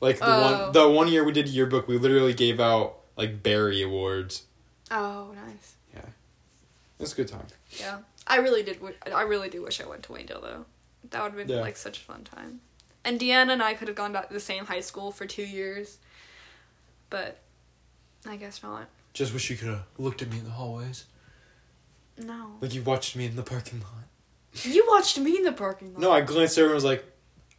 [0.00, 0.62] Like the Oh.
[0.64, 4.42] one the one year we did yearbook, we literally gave out like Barry awards.
[4.90, 5.76] Oh, nice.
[5.94, 6.06] Yeah, it
[7.00, 7.46] was a good time.
[7.80, 8.74] Yeah, I really did.
[8.80, 10.66] wi- I really do wish I went to Waynedale though.
[11.10, 11.62] That would have been Yeah.
[11.62, 12.60] like such a fun time.
[13.04, 15.44] And Deanna and I could have gone back to the same high school for two
[15.44, 15.98] years,
[17.10, 17.38] but
[18.26, 18.88] I guess not.
[19.12, 21.04] Just wish you could have looked at me in the hallways,
[22.18, 24.64] No, like you watched me in the parking lot.
[24.64, 26.00] you watched me in the parking lot.
[26.00, 27.04] No, I glanced over and was like,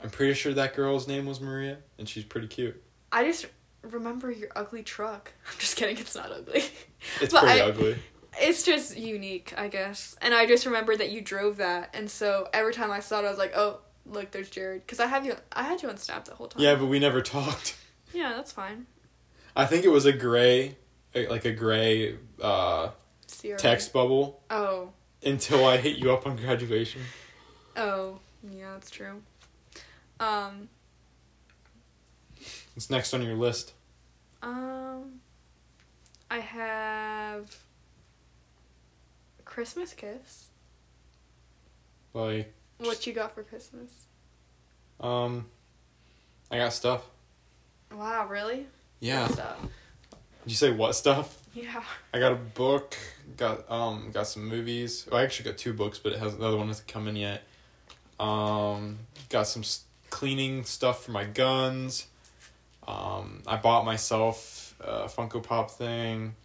[0.03, 2.81] I'm pretty sure that girl's name was Maria, and she's pretty cute.
[3.11, 3.45] I just
[3.83, 5.31] remember your ugly truck.
[5.51, 5.97] I'm just kidding.
[5.97, 6.63] It's not ugly.
[7.21, 7.97] It's But pretty I- ugly.
[8.39, 10.15] It's just unique, I guess.
[10.21, 13.25] And I just remember that you drove that, and so every time I saw it,
[13.25, 15.97] I was like, "Oh, look, there's Jared." Because I have you, I had you on
[15.97, 16.61] Snap the whole time.
[16.61, 17.75] Yeah, but we never talked.
[18.13, 18.85] yeah, that's fine.
[19.55, 20.77] I think it was a gray,
[21.15, 22.89] like a gray uh,
[23.57, 24.91] text bubble Oh,
[25.23, 27.01] until I hit you up on graduation.
[27.75, 29.21] oh, yeah, that's true.
[30.19, 30.69] Um,
[32.75, 33.73] It's next on your list.
[34.43, 35.21] um,
[36.29, 37.57] I have
[39.57, 40.49] Christmas gifts.
[42.13, 44.05] Like, What you got for Christmas?
[44.99, 45.47] um,
[46.51, 47.01] I got stuff.
[47.91, 48.67] Wow, really?
[48.99, 49.27] Yeah.
[49.27, 49.37] Did
[50.45, 51.41] you say what stuff?
[51.55, 51.81] Yeah.
[52.13, 52.95] I got a book.
[53.35, 55.07] Got um got some movies.
[55.11, 57.15] Well, I actually got two books, but it has the other one hasn't come in
[57.15, 57.41] yet.
[58.19, 58.99] Um,
[59.29, 62.05] got some s- cleaning stuff for my guns.
[62.87, 66.35] Um, I bought myself a Funko Pop thing.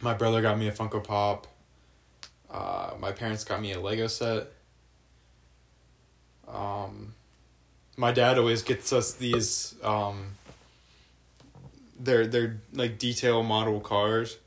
[0.00, 1.48] My brother got me a Funko Pop.
[2.50, 4.48] Uh, my parents got me a Lego set.
[6.48, 7.14] Um,
[7.96, 10.36] my dad always gets us these um.
[12.02, 14.38] They're they're like detail model cars,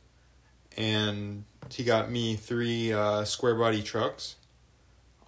[0.76, 4.38] and he got me three uh, square body trucks,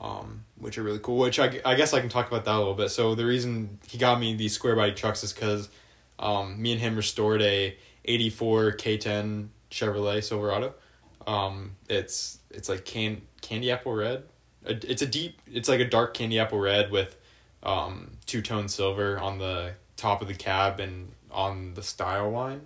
[0.02, 1.20] um, which are really cool.
[1.20, 2.90] Which I, I guess I can talk about that a little bit.
[2.90, 5.70] So the reason he got me these square body trucks is because
[6.18, 10.74] um, me and him restored a eighty four K ten Chevrolet Silverado.
[11.28, 14.24] Um, it's it's like can candy apple red.
[14.66, 15.42] It's a deep.
[15.52, 17.18] It's like a dark candy apple red with
[17.62, 22.62] um, two tone silver on the top of the cab and on the style line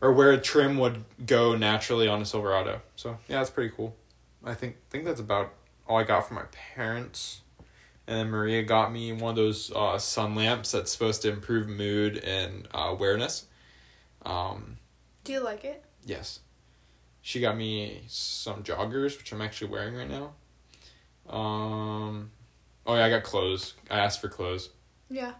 [0.00, 2.80] or where a trim would go naturally on a Silverado.
[2.96, 3.96] So yeah, that's pretty cool.
[4.44, 5.52] I think think that's about
[5.86, 7.40] all I got from my parents.
[8.06, 11.68] And then Maria got me one of those uh, sun lamps that's supposed to improve
[11.68, 13.44] mood and uh, awareness.
[14.24, 14.78] Um,
[15.24, 15.84] Do you like it?
[16.06, 16.40] yes,
[17.28, 20.32] she got me some joggers, which I'm actually wearing right now.
[21.28, 22.30] Um,
[22.86, 23.74] oh yeah, I got clothes.
[23.90, 24.70] I asked for clothes.
[25.10, 25.32] Yeah.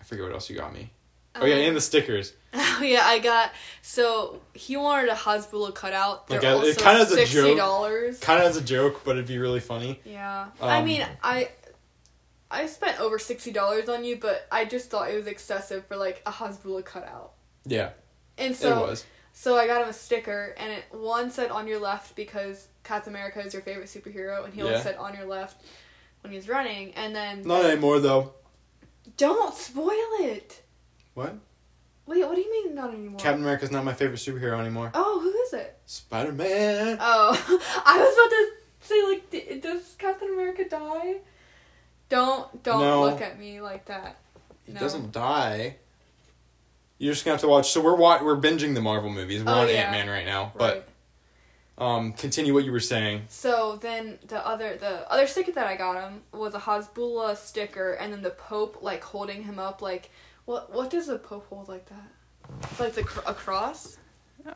[0.00, 0.92] I forget what else you got me.
[1.34, 2.32] Oh yeah, and the stickers.
[2.78, 6.26] Oh yeah, I got so he wanted a Hasbulla cutout.
[6.26, 7.56] They're Like, uh, it kinda is a joke.
[7.58, 8.18] dollars.
[8.18, 10.00] Kind of as a joke, but it'd be really funny.
[10.06, 11.50] Yeah, I Um, mean, I
[12.50, 15.96] I spent over sixty dollars on you, but I just thought it was excessive for
[15.96, 17.32] like a Hasbulla cutout.
[17.66, 17.90] Yeah,
[18.38, 19.04] And it so was.
[19.38, 23.12] So I got him a sticker, and it one said on your left because Captain
[23.12, 24.66] America is your favorite superhero, and he Yeah.
[24.68, 25.62] always said on your left
[26.22, 28.32] when he's running, and then Not anymore though.
[29.18, 30.62] don't spoil it.
[31.14, 31.34] What?
[32.06, 33.18] Wait, what do you mean not anymore?
[33.18, 34.90] Captain America's not my favorite superhero anymore.
[34.94, 35.76] oh, who is it?
[35.86, 36.96] Spider Man.
[37.00, 37.30] Oh,
[37.84, 41.16] I was about to say like, d- does Captain America die?
[42.08, 43.02] Don't don't No.
[43.02, 44.16] look at me like that.
[44.64, 44.80] He No.
[44.80, 45.76] doesn't die.
[46.98, 47.70] You're just gonna have to watch.
[47.70, 49.44] So we're wa- we're binging the Marvel movies.
[49.44, 49.74] We're Oh, on yeah.
[49.74, 50.52] Ant Man right now.
[50.54, 50.82] Right.
[51.78, 53.24] But um, continue what you were saying.
[53.28, 57.92] So then the other the other sticker that I got him was a Hasbulla sticker,
[57.92, 60.10] and then the Pope like holding him up like
[60.46, 62.80] what what does the Pope hold like that?
[62.80, 63.98] Like the cr- a cross,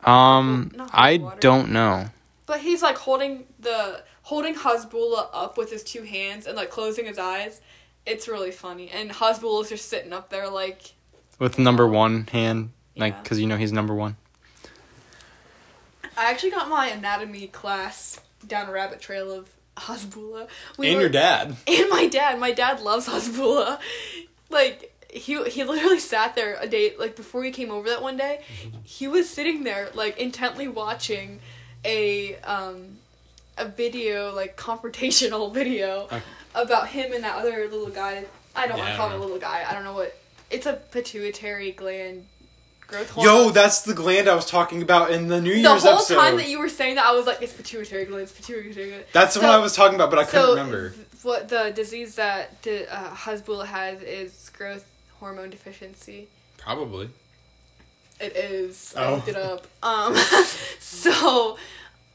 [0.03, 1.37] Um, Not I water.
[1.41, 2.05] don't know.
[2.45, 7.05] but he's like holding the holding Hasbulla up with his two hands and like closing
[7.05, 7.61] his eyes.
[8.05, 10.93] It's really funny, and Hasbulla's just sitting up there like
[11.41, 13.21] With number one hand, like Yeah.
[13.23, 14.15] because you know he's number one.
[16.15, 20.47] I actually got my anatomy class down a rabbit trail of Hasbullah.
[20.77, 21.55] We and were- your dad.
[21.67, 22.37] and my dad.
[22.39, 23.79] My dad loves Hasbullah.
[24.51, 28.17] Like he he literally sat there a day like before he came over that one
[28.17, 28.41] day.
[28.83, 31.39] He was sitting there like intently watching
[31.83, 32.97] a um
[33.57, 36.21] a video like confrontational video Okay.
[36.53, 38.25] about him and that other little guy.
[38.55, 39.33] I don't want Yeah, to I call don't him a know.
[39.33, 39.65] little guy.
[39.67, 40.15] I don't know what.
[40.51, 42.25] It's a pituitary gland
[42.87, 43.35] growth hormone.
[43.45, 46.15] Yo, that's the gland I was talking about in the New the Year's whole episode.
[46.15, 48.23] time that you were saying that, I was like, it's pituitary gland.
[48.23, 49.05] It's pituitary gland.
[49.13, 50.89] that's the So- one I was talking about, but I couldn't remember.
[50.89, 54.85] th- what the disease that the, uh, Hasbulla has is growth
[55.19, 56.27] hormone deficiency.
[56.57, 57.09] Probably.
[58.19, 58.93] It is.
[58.95, 59.15] I Oh.
[59.15, 59.67] looked it up.
[59.81, 60.15] Um,
[60.79, 61.57] so,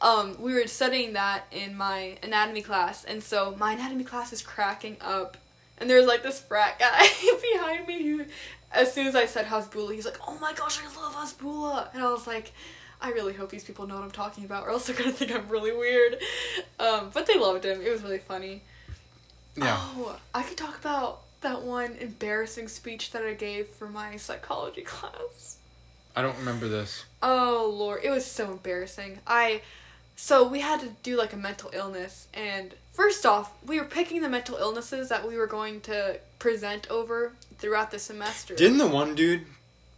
[0.01, 4.43] um, we were studying that in my anatomy class, and so my anatomy class is
[4.43, 5.37] cracking up,
[5.79, 7.07] and there's like this frat guy
[7.53, 8.25] behind me who,
[8.73, 12.03] as soon as I said Hasbulla, he's like, "Oh my gosh, I love Hasbulla," and
[12.03, 12.53] I was like.
[12.99, 15.31] I really hope these people know what I'm talking about, or else they're gonna think
[15.31, 16.17] I'm really weird.
[16.81, 17.83] Um, but they loved him.
[17.83, 18.63] It was really funny.
[19.55, 19.77] Yeah.
[19.79, 24.81] Oh, I could talk about that one embarrassing speech that I gave for my psychology
[24.83, 25.59] class.
[26.15, 27.05] I don't remember this.
[27.23, 29.19] Oh lord, it was so embarrassing.
[29.27, 29.61] I
[30.17, 34.23] so we had to do like a mental illness and first off, we were picking
[34.23, 38.55] the mental illnesses that we were going to present over throughout the semester.
[38.55, 39.45] Didn't the one dude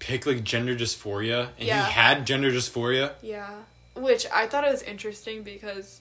[0.01, 1.87] pick like gender dysphoria and Yeah.
[1.87, 3.13] he had gender dysphoria?
[3.23, 3.51] Yeah.
[3.95, 6.01] Which I thought it was interesting because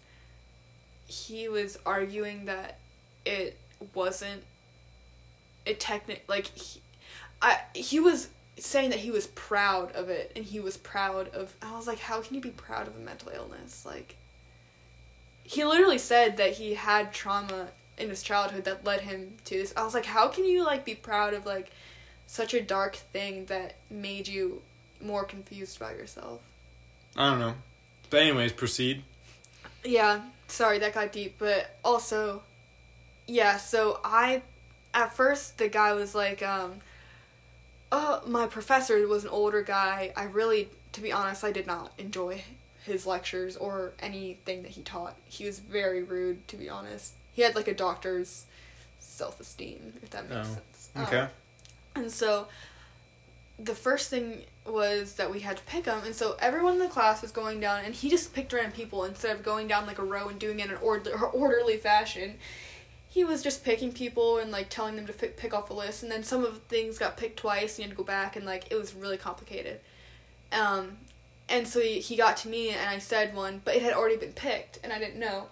[1.07, 2.80] he was arguing that
[3.26, 3.57] it
[3.93, 4.43] wasn't
[5.65, 6.82] it technic like he,
[7.41, 11.55] I he was saying that he was proud of it and he was proud of
[11.62, 14.16] I was like how can you be proud of a mental illness like
[15.43, 19.74] he literally said that he had trauma in his childhood that led him to this
[19.78, 21.72] I was like how can you like be proud of like
[22.26, 24.62] such a dark thing that made you
[24.99, 26.41] more confused about yourself
[27.18, 27.55] I don't know.
[28.10, 29.03] But anyways, proceed.
[29.84, 32.43] Yeah, sorry that got deep, but also,
[33.26, 33.58] yeah.
[33.58, 34.43] So I,
[34.93, 36.76] at first, the guy was like, um,
[37.91, 40.11] "Oh, my professor was an older guy.
[40.15, 42.43] I really, to be honest, I did not enjoy
[42.83, 45.15] his lectures or anything that he taught.
[45.25, 47.13] He was very rude, to be honest.
[47.33, 48.45] He had like a doctor's
[48.99, 50.89] self-esteem, if that makes Oh, sense.
[51.07, 51.19] Okay.
[51.19, 51.29] Um,
[51.95, 52.47] and so
[53.59, 56.88] the first thing was that we had to pick them, and so everyone in the
[56.88, 59.97] class was going down, and he just picked random people instead of going down like
[59.99, 62.35] a row and doing it in an ord- orderly fashion.
[63.18, 66.03] He was just picking people and like telling them to pick, pick off a list,
[66.03, 68.36] and then some of the things got picked twice, and you had to go back,
[68.36, 69.80] and like it was really complicated.
[70.51, 70.97] Um,
[71.49, 74.18] and so he, he got to me, and I said one, but it had already
[74.18, 75.47] been picked, and I didn't know.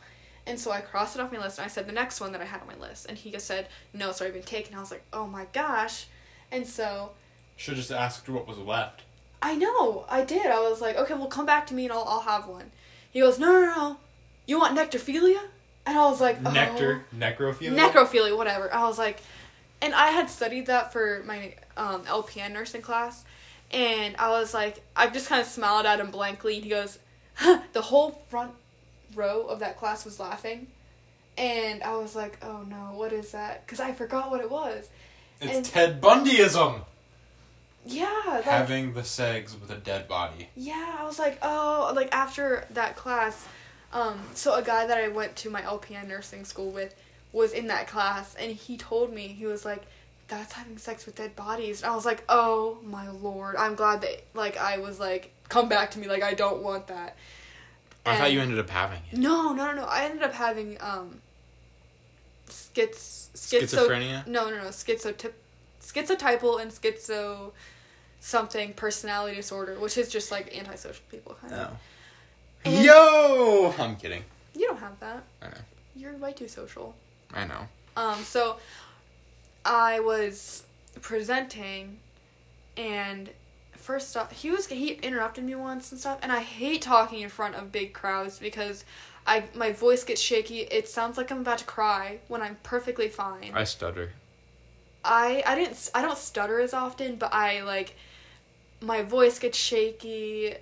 [0.46, 2.42] And so I crossed it off my list, and I said the next one that
[2.42, 4.80] I had on my list, and he just said, "No, it's already been taken." I
[4.80, 6.06] was like, "Oh my gosh!"
[6.52, 7.14] And so
[7.56, 9.02] Should just asked what was left.
[9.42, 10.48] I know, I did.
[10.48, 12.72] I was like, okay, well, come back to me and I'll, I'll have one.
[13.12, 13.98] He goes, no, no, no.
[14.48, 15.40] You want necrophilia?
[15.86, 16.52] And I was like, oh.
[16.52, 17.76] Nectar, necrophilia.
[17.78, 18.74] Necrophilia, whatever.
[18.74, 19.22] I was like,
[19.82, 23.24] and I had studied that for my um, LPN nursing class.
[23.72, 26.56] And I was like, I just kind of smiled at him blankly.
[26.56, 26.98] And he goes,
[27.36, 28.52] huh, the whole front
[29.14, 30.68] row of that class was laughing.
[31.38, 33.66] And I was like, oh no, what is that?
[33.66, 34.90] Because I forgot what it was.
[35.42, 36.82] It's And- Ted Bundyism.
[37.86, 38.10] Yeah.
[38.26, 40.50] Like, Having the segs with a dead body.
[40.56, 43.46] Yeah, I was like, oh, like after that class,
[43.96, 46.94] um, so a guy that I went to my LPN nursing school with
[47.32, 49.84] was in that class, and he told me he was like,
[50.28, 54.02] "That's having sex with dead bodies." And I was like, "Oh my lord, I'm glad
[54.02, 57.16] that like I was like, come back to me, like I don't want that."
[58.06, 59.18] I thought you ended up having it.
[59.18, 59.86] No, no, no, no.
[59.86, 61.22] I ended up having um,
[62.50, 64.28] schiz schizo Schizophrenia?
[64.28, 64.66] No, no, no.
[64.66, 65.32] Schizotyp
[65.82, 67.54] schizotypal and schizo
[68.20, 71.72] something personality disorder, which is just like antisocial people kind of.
[71.72, 71.78] Oh.
[72.66, 73.74] And- Yo!
[73.78, 74.24] I'm kidding.
[74.56, 75.24] You don't have that.
[75.42, 75.54] I know.
[75.96, 76.96] You're way too social.
[77.34, 77.68] I know.
[77.96, 78.58] Um, so
[79.64, 80.64] I was
[81.02, 82.00] presenting,
[82.78, 83.30] and
[83.74, 87.30] first off, he was he interrupted me once and stuff, and I hate talking in
[87.30, 88.84] front of big crowds because
[89.28, 90.62] I my voice gets shaky.
[90.62, 93.52] It sounds like I'm about to cry when I'm perfectly fine.
[93.54, 94.12] I stutter.
[95.04, 97.96] I I didn't I don't stutter as often, but I like
[98.82, 100.56] my voice gets shaky,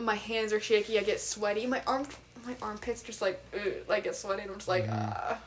[0.00, 2.06] my hands are shaky, I get sweaty, my arm
[2.46, 3.42] my armpits just like
[3.88, 4.42] like get sweaty.
[4.42, 5.12] And I'm just like Mhm.
[5.14, 5.38] ah.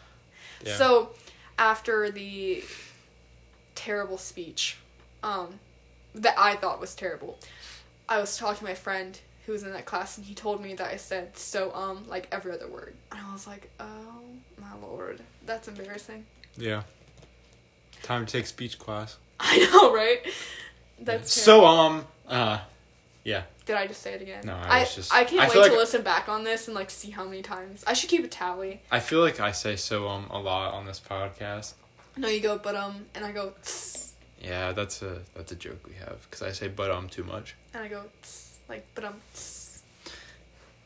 [0.65, 0.77] Yeah.
[0.77, 1.09] So
[1.57, 2.63] after the
[3.75, 4.77] terrible speech,
[5.23, 5.59] um,
[6.15, 7.39] that I thought was terrible,
[8.09, 10.75] I was talking to my friend who was in that class, and he told me
[10.75, 14.21] that I said so um like every other word, and I was like, oh
[14.59, 16.25] my lord, that's embarrassing.
[16.57, 16.83] Yeah.
[18.03, 19.17] Time to take speech class.
[19.39, 20.21] I know, right?
[20.99, 22.59] That's so um uh
[23.23, 23.43] yeah.
[23.71, 24.41] Did I just say it again?
[24.43, 26.67] No, I I was just- I can't I wait feel to listen back on this
[26.67, 27.85] and like see how many times.
[27.87, 28.81] I should keep a tally.
[28.91, 31.75] I feel like I say so um a lot on this podcast.
[32.17, 34.11] No, you go but um, and I go tss,
[34.41, 37.55] Yeah, that's a that's a joke we have because I say but um too much.
[37.73, 39.21] and I go tss, like but um.
[39.33, 39.79] tss.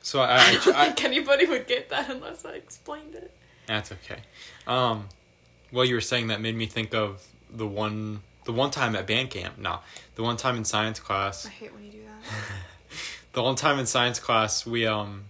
[0.03, 3.33] So I, I I, don't think anybody would get that unless I explained it.
[3.65, 4.19] that's okay.
[4.67, 5.09] Um,
[5.71, 9.07] what you were saying that made me think of the one the one time at
[9.07, 9.57] band camp.
[9.57, 9.79] No,
[10.13, 11.47] the one time in science class.
[11.47, 12.11] I hate when you do that.
[13.35, 15.25] the one time in science class we um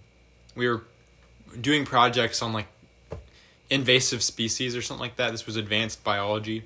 [0.54, 0.82] we were
[1.60, 2.66] doing projects on like
[3.70, 5.32] invasive species or something like that.
[5.32, 6.64] This was advanced biology.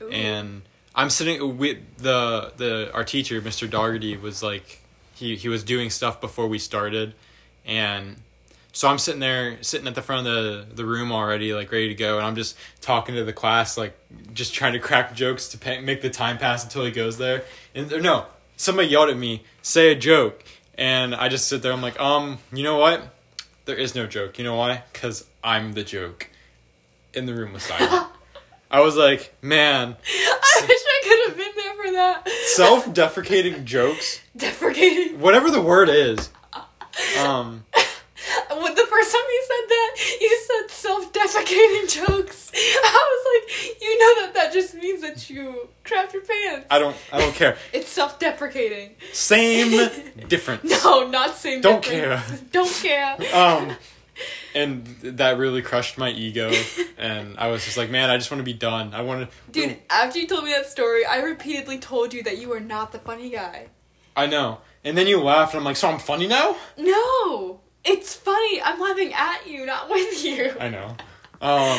[0.00, 0.08] Ooh.
[0.10, 0.62] and
[0.94, 3.70] I'm sitting with the the our teacher, Mr.
[3.70, 4.80] Dougherty, was like
[5.14, 7.14] he he was doing stuff before we started,
[7.64, 8.16] and
[8.72, 11.88] so I'm sitting there sitting at the front of the the room already, like ready
[11.88, 13.96] to go, and I'm just talking to the class, like
[14.32, 17.44] just trying to crack jokes to pay, make the time pass until he goes there.
[17.74, 18.26] And no,
[18.56, 20.44] somebody yelled at me, "Say a joke,"
[20.78, 21.72] and I just sit there.
[21.72, 23.02] I'm like, um, you know what?
[23.66, 24.38] There is no joke.
[24.38, 24.82] You know why?
[24.92, 26.30] Because I'm the joke.
[27.12, 28.06] In the room was silent.
[28.70, 32.28] I was like, man, I wish I could have been there for that.
[32.54, 35.20] self deprecating jokes, Deprecating.
[35.20, 36.30] whatever the word is.
[37.20, 37.64] Um,
[38.62, 42.52] When the first time you said that, you said self-defecating jokes.
[42.54, 46.66] I was like, you know that that just means that you crap your pants.
[46.70, 47.56] I don't, I don't care.
[47.72, 48.96] It's self-deprecating.
[49.12, 49.70] Same
[50.28, 50.64] difference.
[50.84, 51.60] No, not same.
[51.60, 52.40] Don't difference.
[52.52, 53.16] Don't care.
[53.34, 53.76] Um,
[54.54, 56.50] and that really crushed my ego,
[56.96, 58.92] and I was just like, man, I just want to be done.
[58.92, 62.38] I want to, Dude, after you told me that story, I repeatedly told you that
[62.38, 63.68] you were not the funny guy.
[64.16, 64.58] I know.
[64.82, 66.56] And then you laughed, and I'm like, so I'm funny now.
[66.76, 68.60] No, it's funny.
[68.62, 70.52] I'm laughing at you, not with you.
[70.60, 70.96] I know.
[71.40, 71.78] Um,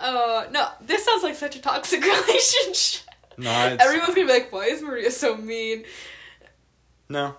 [0.00, 3.02] Uh, no, this sounds like such a toxic relationship.
[3.36, 5.84] no, it's, Everyone's gonna be like, "Why is Maria so mean?"
[7.08, 7.34] no,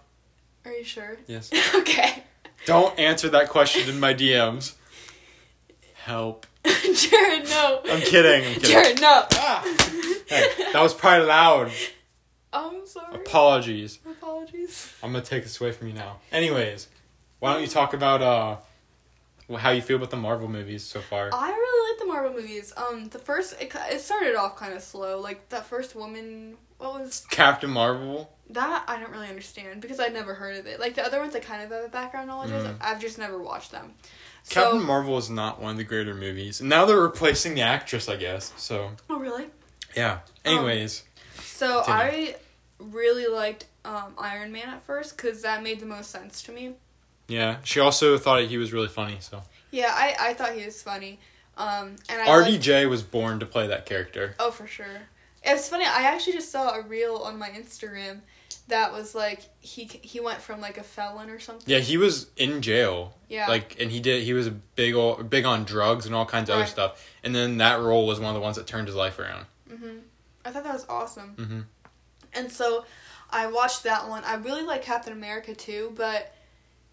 [0.66, 1.18] Are you sure?
[1.28, 1.52] yes.
[1.76, 2.24] okay.
[2.66, 4.74] Don't answer that question in my DMs.
[6.04, 6.46] Help.
[6.66, 7.82] Jared, no.
[7.90, 8.46] I'm kidding.
[8.46, 8.70] I'm kidding.
[8.70, 9.26] Jared, no.
[9.34, 9.62] Ah.
[10.28, 11.72] Hey, that was probably loud.
[12.52, 13.16] I'm sorry.
[13.16, 14.00] Apologies.
[14.10, 14.94] Apologies.
[15.04, 16.18] I'm gonna take this away from you now.
[16.32, 16.88] Anyways,
[17.40, 18.58] why don't you talk about uh
[19.58, 21.30] how you feel about the Marvel movies so far?
[21.34, 22.72] I really like the Marvel movies.
[22.78, 25.20] Um, the first it, it started off kind of slow.
[25.20, 28.32] Like that first woman, what was Captain Marvel.
[28.52, 28.84] that?
[28.88, 30.80] I don't really understand because I'd never heard of it.
[30.80, 32.52] Like the other ones, I kind of have a background knowledge.
[32.52, 32.64] of.
[32.64, 32.76] Mhm.
[32.80, 33.94] I've just never watched them.
[34.50, 36.62] Captain So, Marvel is not one of the greater movies.
[36.62, 38.54] Now they're replacing the actress, I guess.
[38.58, 39.46] So oh really?
[39.96, 40.20] yeah.
[40.46, 41.04] Anyways,
[41.42, 42.04] So Continue.
[42.04, 42.36] I
[42.80, 46.76] really liked um, Iron Man at first because that made the most sense to me.
[47.30, 47.58] Yeah.
[47.64, 49.18] She also thought he was really funny.
[49.22, 51.20] So Yeah, I, I thought he was funny.
[51.58, 54.36] Um, and I liked- RDJ was born to play that character.
[54.40, 55.02] Oh, for sure.
[55.44, 55.86] It's funny.
[55.86, 58.20] I actually just saw a reel on my Instagram
[58.68, 61.64] that was like he he went from like a felon or something.
[61.66, 63.14] Yeah, he was in jail.
[63.30, 63.48] Yeah.
[63.48, 64.24] Like, and he did.
[64.24, 67.10] He was a big old, big on drugs and all kinds of other stuff.
[67.24, 69.46] And then that role was one of the ones that turned his life around.
[69.70, 69.98] hmm
[70.46, 71.36] I thought that was awesome.
[71.36, 71.60] hmm
[72.34, 72.86] And so
[73.30, 74.24] I watched that one.
[74.24, 76.34] I really like Captain America too, but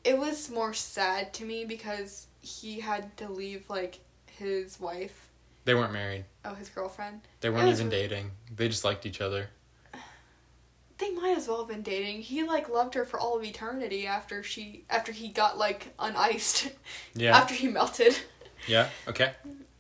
[0.07, 3.99] it was more sad to me because he had to leave like
[4.39, 5.29] his wife,
[5.65, 6.25] They weren't married.
[6.45, 7.21] oh his girlfriend.
[7.41, 8.31] They weren't even really- dating.
[8.55, 9.49] They just liked each other.
[10.99, 12.23] They might as well have been dating.
[12.23, 16.71] He like loved her for all of eternity after she after he got like uniced.
[17.15, 17.37] Yeah.
[17.37, 18.17] after he melted.
[18.67, 18.89] yeah.
[19.07, 19.33] Okay.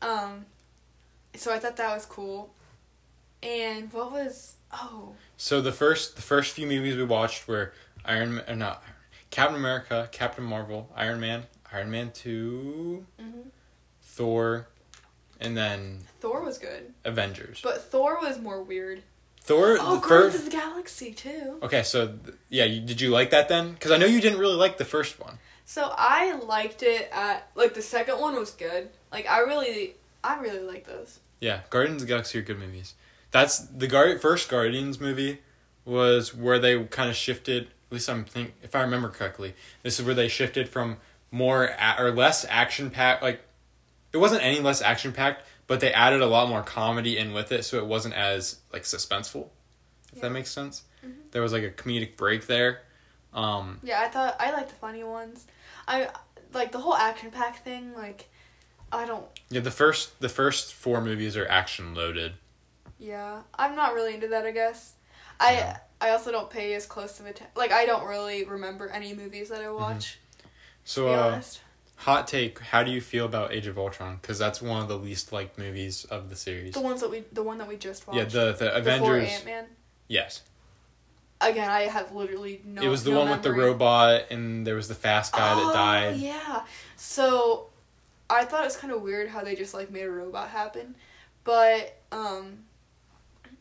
[0.02, 0.44] Um,
[1.34, 2.52] so I thought that was cool.
[3.42, 7.72] And what was oh So the first the first few movies we watched were
[8.04, 8.82] Iron Man, uh, not
[9.30, 13.32] Captain America, Captain Marvel, Iron Man, Iron Man 2 mhm.
[14.02, 14.68] Thor,
[15.40, 17.60] and then Thor was good, Avengers.
[17.62, 19.02] but Thor was more weird.
[19.42, 20.38] Thor Oh, the Guardians first.
[20.38, 21.58] of the Galaxy too.
[21.62, 23.72] Okay, so th- yeah, you, did you like that then?
[23.72, 25.38] Because I know you didn't really like the first one.
[25.64, 28.88] So I liked it at like the second one was good.
[29.12, 31.18] Like I really, I really like those.
[31.40, 32.94] Yeah, Guardians of the Galaxy are good movies.
[33.30, 35.40] That's the Guard first Guardians movie
[35.84, 37.68] was where they kind of shifted.
[37.90, 40.96] At least I'm think if I remember correctly, this is where they shifted from
[41.30, 43.22] more a- or less action packed.
[43.22, 43.40] Like
[44.12, 47.52] it wasn't any less action packed, but they added a lot more comedy in with
[47.52, 49.48] it, so it wasn't as like suspenseful.
[50.12, 50.22] If Yeah.
[50.22, 50.82] that makes sense.
[51.04, 51.30] Mhm.
[51.30, 52.82] There was like a comedic break there.
[53.32, 55.46] Um, Yeah, I thought I liked the funny ones.
[55.86, 56.08] I
[56.52, 57.94] like the whole action pack thing.
[57.94, 58.28] Like,
[58.90, 59.26] I don't.
[59.50, 62.32] yeah, the first the first four movies are action loaded.
[62.98, 64.44] Yeah, I'm not really into that.
[64.46, 64.94] I guess.
[65.38, 65.78] I Yeah.
[66.00, 67.52] I also don't pay as close of attention.
[67.56, 70.18] Like, I don't really remember any movies that I watch.
[70.84, 71.42] So to be uh.
[72.00, 74.18] Hot take: How do you feel about Age of Ultron?
[74.20, 76.74] Because that's one of the least liked movies of the series.
[76.74, 78.18] The ones that we, the one that we just watched.
[78.18, 79.30] Yeah, the the Before Avengers.
[79.30, 79.66] Ant Man.
[80.06, 80.42] Yes.
[81.40, 82.82] again, I have literally no.
[82.82, 85.66] it was the no one with the robot, and there was the fast guy oh,
[85.66, 86.16] that died.
[86.16, 86.64] Yeah.
[86.96, 87.68] So
[88.28, 90.96] I thought it was kind of weird how they just like made a robot happen,
[91.44, 92.58] but um,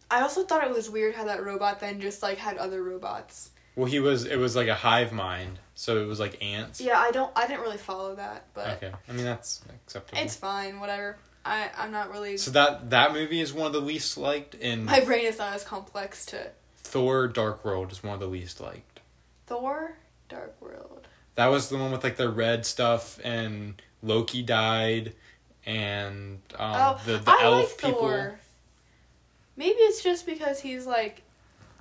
[0.10, 3.50] I also thought it was weird how that robot then just like had other robots.
[3.76, 4.26] Well, he was.
[4.26, 6.80] It was like a hive mind, so it was like ants.
[6.80, 7.32] Yeah, I don't.
[7.36, 10.22] I didn't really follow that, but Okay, I mean that's acceptable.
[10.22, 10.80] it's fine.
[10.80, 11.18] Whatever.
[11.44, 12.38] I I'm not really.
[12.38, 14.86] so that that movie is one of the least liked, in.
[14.86, 18.62] my brain is not as complex to Thor: Dark World is one of the least
[18.62, 19.02] liked.
[19.48, 19.98] Thor,
[20.30, 21.08] Dark World.
[21.36, 25.14] That was the one with like the red stuff, and Loki died,
[25.66, 28.08] and um, oh, the the I elf like people.
[28.08, 28.40] Thor.
[29.58, 31.22] Maybe it's just because he's like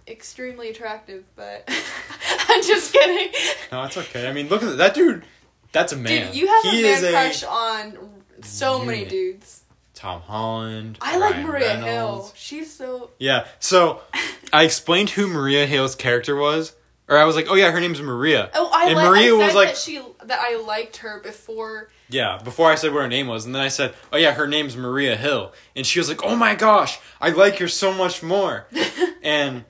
[0.06, 1.64] extremely attractive, but
[2.48, 3.32] I'm just kidding.
[3.72, 4.28] No, it's okay.
[4.28, 5.24] I mean, look at that, that dude.
[5.72, 6.28] That's a man.
[6.28, 7.98] Dude, you have he a man a crush on
[8.42, 9.62] so many dudes.
[9.94, 10.98] Tom Holland.
[11.00, 12.26] I like Maria Reynolds.
[12.26, 12.32] Hill.
[12.36, 13.10] She's so.
[13.18, 13.46] Yeah.
[13.58, 14.00] So
[14.52, 16.74] I explained who Maria Hill's character was,
[17.08, 18.50] or I was like, oh yeah, her name's Maria.
[18.54, 21.90] Oh, I, And Maria I said was like- that she that I liked her before.
[22.08, 22.40] Yeah.
[22.42, 24.76] Before I said what her name was, and then I said, oh yeah, her name's
[24.76, 28.66] Maria Hill, and she was like, oh my gosh, I like her so much more,
[29.22, 29.64] and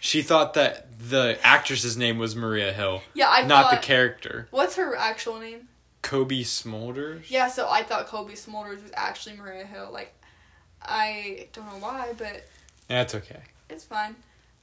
[0.00, 3.80] she thought that the actress's name was Maria Hill, Yeah, I not thought.
[3.80, 4.48] the character.
[4.50, 5.68] What's her actual name?
[6.02, 7.28] Cobie Smulders.
[7.30, 9.90] Yeah, so I thought Cobie Smulders was actually Maria Hill.
[9.92, 10.14] Like,
[10.82, 12.46] I don't know why, but
[12.88, 13.40] That's okay.
[13.68, 14.14] it's fine.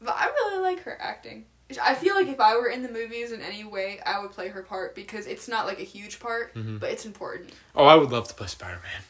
[0.02, 1.46] But I really like her acting.
[1.82, 4.50] I feel like if I were in the movies in any way, I would play
[4.50, 6.80] her part because it's not like a huge part, Mhm.
[6.80, 7.52] but it's important.
[7.76, 9.02] Oh, I would love to play Spider Man.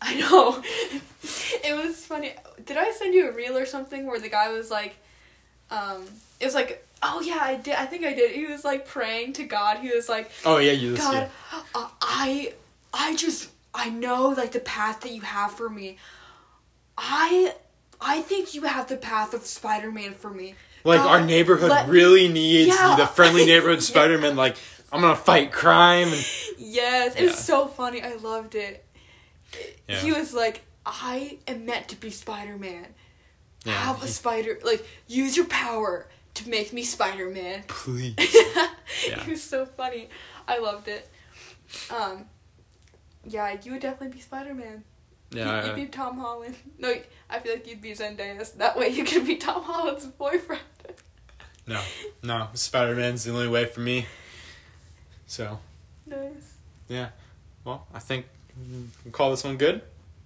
[0.00, 0.62] I know.
[1.64, 2.34] it was funny.
[2.64, 4.96] Did I send you a reel or something where the guy was like,
[5.70, 6.04] um,
[6.38, 7.74] it was like, oh yeah, I did.
[7.74, 8.30] I think I did.
[8.32, 9.78] He was like praying to God.
[9.78, 10.96] He was like, Oh yeah, you.
[10.96, 11.28] God,
[11.74, 12.52] uh, I,
[12.92, 15.96] I just, I know like the path that you have for me.
[16.98, 17.54] I,
[18.00, 20.54] I think you have the path of Spider Man for me.
[20.86, 22.96] Like God, our neighborhood let- really needs Yeah.
[22.96, 23.84] the friendly neighborhood Yeah.
[23.84, 24.36] Spider Man.
[24.36, 24.56] Like
[24.92, 26.26] I'm gonna fight crime and
[26.58, 27.26] Yes, it Yeah.
[27.30, 28.02] was so funny.
[28.02, 28.84] I loved it.
[29.88, 29.96] Yeah.
[30.00, 32.86] He was like, I am meant to be Spider Man.
[33.64, 37.64] yeah, have a spider like use your power to make me Spider Man.
[37.68, 38.14] please.
[39.08, 40.08] It was so funny.
[40.48, 41.08] I loved it.
[41.90, 42.26] Um
[43.28, 44.84] yeah, you would definitely be Spider Man.
[45.32, 46.54] Yeah, you'd I- be Tom Holland.
[46.78, 46.94] No,
[47.28, 48.52] I feel like you'd be Zendaya.
[48.58, 50.62] That way you could be Tom Holland's boyfriend.
[51.66, 51.80] No,
[52.22, 52.48] no.
[52.54, 54.06] Spider Man's the only way for me.
[55.26, 55.58] So
[56.06, 56.54] Nice.
[56.88, 57.08] Yeah.
[57.64, 58.26] Well, I think
[59.04, 59.82] we call this one good.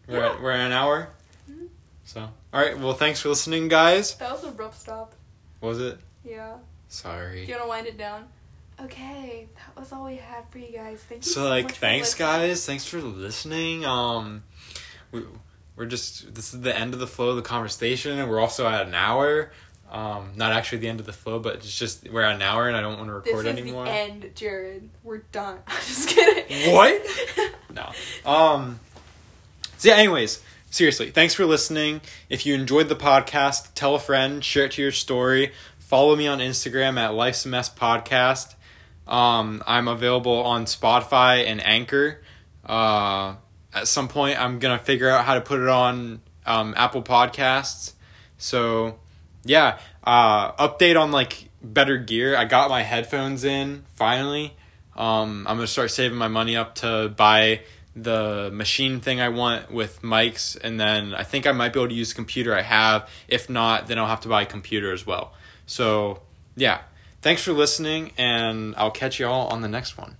[0.07, 0.33] We're Yeah.
[0.35, 1.09] at, we're at an hour.
[1.51, 1.69] Mhm.
[2.05, 2.21] So
[2.53, 2.79] all right.
[2.79, 4.15] Well, thanks for listening, guys.
[4.17, 5.15] That was a rough stop.
[5.61, 5.99] Was it?
[6.25, 6.57] Yeah.
[6.89, 7.47] Sorry.
[7.47, 8.29] Do you want to wind it down?
[8.83, 11.01] Okay, that was all we had for you guys.
[11.09, 12.65] Thank you So so like, thanks guys.
[12.65, 13.85] Thanks for listening.
[13.85, 14.43] Um,
[15.13, 15.23] we
[15.77, 18.67] we're just this is the end of the flow of the conversation, and we're also
[18.67, 19.51] at an hour.
[19.91, 22.69] Um, not actually the end of the flow, but it's just we're at an hour,
[22.69, 23.85] and I don't want to record This is anymore.
[23.87, 24.89] the end, Jared.
[25.03, 25.59] We're done.
[25.67, 26.73] I'm just kidding.
[26.75, 27.03] What?
[27.73, 27.93] No.
[28.29, 28.81] Um.
[29.79, 29.95] So yeah.
[29.97, 32.01] Anyways, seriously, thanks for listening.
[32.29, 35.53] If you enjoyed the podcast, tell a friend, share it to your story.
[35.79, 38.55] Follow me on Instagram at Life's Mess Podcast.
[39.07, 42.23] Um, I'm available on Spotify and Anchor.
[42.67, 43.37] Uh,
[43.73, 47.93] at some point, I'm gonna figure out how to put it on um, Apple Podcasts.
[48.39, 48.99] So,
[49.45, 49.79] yeah.
[50.03, 52.37] Uh, update on like better gear.
[52.37, 54.55] I got my headphones in finally.
[54.97, 57.63] Um, I'm gonna start saving my money up to buy
[57.97, 61.89] the machine thing I want with mics, and then I think I might be able
[61.89, 63.09] to use the computer I have.
[63.29, 65.33] If not, then I'll have to buy a computer as well.
[65.67, 66.23] So,
[66.57, 66.83] yeah.
[67.23, 70.17] Thanks for listening, and I'll catch you all on the next one.